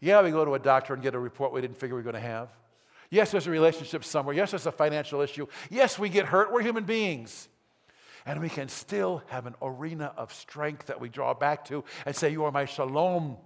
Yeah, 0.01 0.23
we 0.23 0.31
go 0.31 0.45
to 0.45 0.55
a 0.55 0.59
doctor 0.59 0.93
and 0.95 1.03
get 1.03 1.15
a 1.15 1.19
report 1.19 1.53
we 1.53 1.61
didn't 1.61 1.79
figure 1.79 1.97
we 1.97 2.01
were 2.01 2.11
going 2.11 2.23
to 2.23 2.29
have. 2.29 2.51
Yes, 3.11 3.31
there's 3.31 3.47
a 3.47 3.51
relationship 3.51 4.05
somewhere. 4.05 4.35
Yes, 4.35 4.51
there's 4.51 4.67
a 4.67 4.73
financial 4.73 5.21
issue. 5.21 5.47
Yes, 5.71 5.99
we 5.99 6.09
get 6.09 6.27
hurt. 6.27 6.53
We're 6.53 6.63
human 6.63 6.85
beings. 6.85 7.49
And 8.27 8.41
we 8.41 8.49
can 8.49 8.69
still 8.69 9.23
have 9.29 9.47
an 9.47 9.55
arena 9.63 10.13
of 10.17 10.33
strength 10.33 10.87
that 10.87 11.01
we 11.01 11.09
draw 11.09 11.33
back 11.35 11.65
to 11.67 11.85
and 12.05 12.15
say, 12.15 12.31
You 12.31 12.45
are 12.45 12.53
my 12.53 12.67
shalom. 12.67 13.39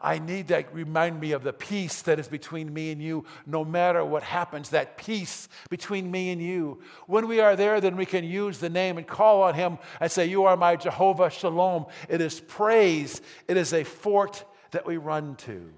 I 0.00 0.18
need 0.18 0.48
that 0.48 0.74
remind 0.74 1.20
me 1.20 1.32
of 1.32 1.42
the 1.42 1.52
peace 1.52 2.02
that 2.02 2.18
is 2.18 2.26
between 2.26 2.72
me 2.72 2.90
and 2.90 3.02
you, 3.02 3.26
no 3.44 3.64
matter 3.64 4.02
what 4.02 4.22
happens, 4.22 4.70
that 4.70 4.96
peace 4.96 5.46
between 5.68 6.10
me 6.10 6.30
and 6.30 6.40
you. 6.40 6.80
When 7.06 7.28
we 7.28 7.40
are 7.40 7.54
there, 7.54 7.82
then 7.82 7.96
we 7.96 8.06
can 8.06 8.24
use 8.24 8.58
the 8.58 8.70
name 8.70 8.96
and 8.96 9.06
call 9.06 9.42
on 9.42 9.54
him 9.54 9.78
and 10.00 10.10
say, 10.10 10.24
You 10.24 10.44
are 10.44 10.56
my 10.56 10.76
Jehovah 10.76 11.28
Shalom. 11.28 11.84
It 12.08 12.22
is 12.22 12.40
praise, 12.40 13.20
it 13.46 13.58
is 13.58 13.74
a 13.74 13.84
fort 13.84 14.44
that 14.70 14.86
we 14.86 14.96
run 14.96 15.36
to. 15.36 15.70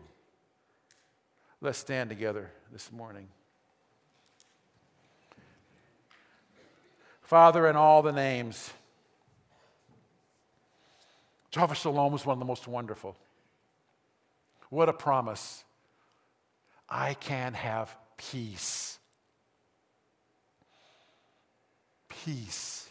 Let's 1.61 1.79
stand 1.79 2.09
together 2.09 2.53
this 2.71 2.93
morning. 2.93 3.27
Father, 7.23 7.67
in 7.67 7.75
all 7.75 8.03
the 8.03 8.13
names, 8.13 8.71
Jehovah 11.51 11.75
Shalom 11.75 12.15
is 12.15 12.25
one 12.25 12.35
of 12.35 12.39
the 12.39 12.45
most 12.45 12.69
wonderful. 12.69 13.17
What 14.73 14.89
a 14.89 14.95
promise. 14.95 15.65
I 16.89 17.13
can 17.13 17.53
have 17.53 17.95
peace. 18.17 18.99
Peace. 22.09 22.89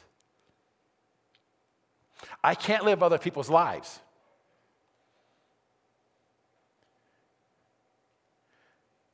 I 2.44 2.54
can't 2.54 2.86
live 2.86 3.02
other 3.02 3.17
people's 3.17 3.50
lives. 3.50 4.00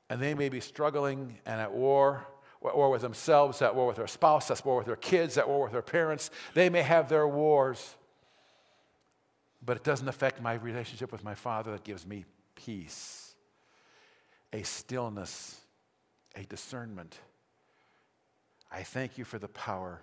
And 0.10 0.22
they 0.22 0.34
may 0.34 0.50
be 0.50 0.60
struggling 0.60 1.38
and 1.46 1.62
at 1.62 1.72
war, 1.72 2.28
at 2.66 2.76
war 2.76 2.90
with 2.90 3.02
themselves, 3.02 3.62
at 3.62 3.76
war 3.76 3.88
with 3.88 3.96
their 3.96 4.08
spouse, 4.08 4.52
at 4.52 4.66
war 4.66 4.80
with 4.80 4.88
their 4.88 4.98
kids, 4.98 5.38
at 5.38 5.48
war 5.48 5.64
with 5.64 5.72
their 5.72 5.82
parents. 5.82 6.32
They 6.54 6.70
may 6.70 6.82
have 6.82 7.08
their 7.08 7.30
wars, 7.30 7.96
but 9.66 9.78
it 9.78 9.86
doesn't 9.86 10.10
affect 10.10 10.42
my 10.42 10.56
relationship 10.56 11.14
with 11.14 11.24
my 11.24 11.34
Father 11.34 11.72
that 11.72 11.86
gives 11.86 12.06
me 12.06 12.26
peace, 12.66 13.36
a 14.52 14.64
stillness, 14.64 15.60
a 16.36 16.44
discernment. 16.44 17.18
I 18.72 18.84
thank 18.84 19.18
you 19.18 19.24
for 19.24 19.40
the 19.40 19.48
power 19.48 20.02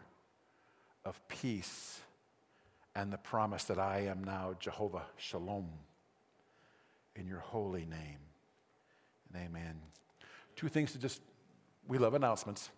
of 1.05 1.21
peace 1.29 2.01
and 2.95 3.13
the 3.13 3.19
promise 3.19 3.65
that 3.65 3.79
I 3.79 4.07
am 4.07 4.25
now 4.25 4.55
Jehovah 4.59 5.03
Shalom 5.17 5.69
in 7.17 7.27
your 7.27 7.41
holy 7.41 7.85
name. 7.85 8.19
And 9.33 9.45
amen. 9.45 9.81
Two 10.57 10.69
things 10.69 10.93
to 10.93 10.99
just, 10.99 11.21
we 11.89 11.99
love 11.99 12.15
announcements. 12.15 12.71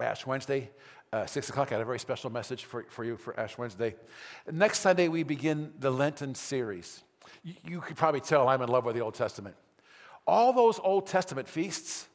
Ash 0.00 0.24
Wednesday, 0.24 0.70
uh, 1.12 1.26
6 1.26 1.48
o'clock, 1.50 1.72
I 1.72 1.74
had 1.74 1.82
a 1.82 1.84
very 1.84 1.98
special 1.98 2.30
message 2.30 2.64
for, 2.64 2.86
for 2.88 3.04
you 3.04 3.16
for 3.16 3.38
Ash 3.38 3.58
Wednesday. 3.58 3.96
Next 4.50 4.78
Sunday, 4.78 5.08
we 5.08 5.24
begin 5.24 5.72
the 5.78 5.90
Lenten 5.90 6.34
series 6.34 7.02
you, 7.42 7.80
could 7.80 7.96
probably 7.96 8.20
tell 8.20 8.48
I'm 8.48 8.62
in 8.62 8.68
love 8.68 8.84
with 8.84 8.94
the 8.94 9.02
Old 9.02 9.14
Testament. 9.14 9.56
All 10.26 10.52
those 10.52 10.78
Old 10.78 11.06
Testament 11.06 11.48
feasts 11.48 12.06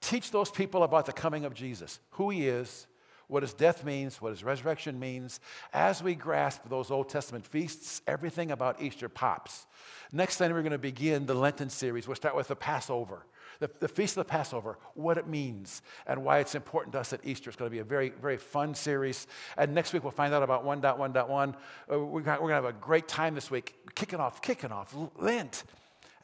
teach 0.00 0.30
those 0.30 0.50
people 0.50 0.82
about 0.82 1.06
the 1.06 1.12
coming 1.12 1.44
of 1.44 1.54
Jesus, 1.54 1.98
who 2.10 2.30
he 2.30 2.46
is, 2.48 2.86
what 3.26 3.42
his 3.42 3.52
death 3.52 3.84
means, 3.84 4.22
what 4.22 4.30
his 4.30 4.44
resurrection 4.44 4.98
means. 4.98 5.40
As 5.72 6.02
we 6.02 6.14
grasp 6.14 6.62
those 6.68 6.90
Old 6.90 7.08
Testament 7.08 7.44
feasts, 7.44 8.00
everything 8.06 8.50
about 8.50 8.80
Easter 8.80 9.08
pops. 9.08 9.66
Next 10.12 10.36
Sunday, 10.36 10.54
we're 10.54 10.62
going 10.62 10.72
to 10.72 10.78
begin 10.78 11.26
the 11.26 11.34
Lenten 11.34 11.68
series. 11.68 12.08
We'll 12.08 12.16
start 12.16 12.36
with 12.36 12.48
the 12.48 12.56
Passover 12.56 13.26
the, 13.60 13.70
the 13.80 13.88
Feast 13.88 14.16
of 14.16 14.26
the 14.26 14.30
Passover, 14.30 14.78
what 14.94 15.18
it 15.18 15.26
means, 15.26 15.82
and 16.06 16.24
why 16.24 16.38
it's 16.38 16.54
important 16.54 16.92
to 16.92 17.00
us 17.00 17.12
at 17.12 17.20
Easter. 17.24 17.50
It's 17.50 17.56
going 17.56 17.70
to 17.70 17.74
be 17.74 17.80
a 17.80 17.84
very, 17.84 18.10
very 18.10 18.36
fun 18.36 18.74
series. 18.74 19.26
And 19.56 19.74
next 19.74 19.92
week 19.92 20.04
we'll 20.04 20.12
find 20.12 20.32
out 20.32 20.42
about 20.42 20.64
1.1.1. 20.64 21.54
Uh, 21.92 21.98
we're 21.98 22.22
going 22.22 22.48
to 22.48 22.54
have 22.54 22.64
a 22.64 22.72
great 22.72 23.08
time 23.08 23.34
this 23.34 23.50
week, 23.50 23.74
kicking 23.94 24.20
off, 24.20 24.40
kicking 24.40 24.72
off 24.72 24.94
Lent. 25.16 25.64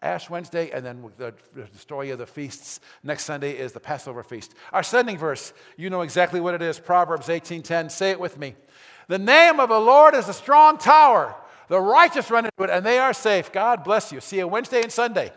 Ash 0.03 0.29
Wednesday, 0.29 0.70
and 0.70 0.85
then 0.85 1.11
the, 1.16 1.33
story 1.79 2.11
of 2.11 2.18
the 2.18 2.27
feasts. 2.27 2.79
Next 3.03 3.25
Sunday 3.25 3.53
is 3.53 3.73
the 3.73 3.81
Passover 3.81 4.23
feast. 4.23 4.55
Our 4.70 4.83
sending 4.83 5.16
verse, 5.16 5.55
you 5.79 5.88
know 5.88 6.03
exactly 6.03 6.42
what 6.42 6.53
it 6.53 6.61
is. 6.61 6.79
Proverbs 6.79 7.29
18:10. 7.29 7.90
Say 7.90 8.11
it 8.11 8.20
with 8.20 8.38
me. 8.38 8.55
The 9.09 9.18
name 9.18 9.61
of 9.61 9.70
the 9.70 9.81
Lord 9.81 10.14
is 10.14 10.29
a 10.29 10.35
strong 10.35 10.77
tower. 10.77 11.35
The 11.68 11.81
righteous 11.81 12.31
run 12.31 12.44
into 12.44 12.64
it, 12.64 12.68
and 12.68 12.85
they 12.85 12.99
are 12.99 13.14
safe. 13.14 13.51
God 13.51 13.83
bless 13.83 14.12
you. 14.12 14.20
See 14.20 14.37
you 14.37 14.47
Wednesday 14.47 14.83
and 14.83 14.92
Sunday. 14.92 15.33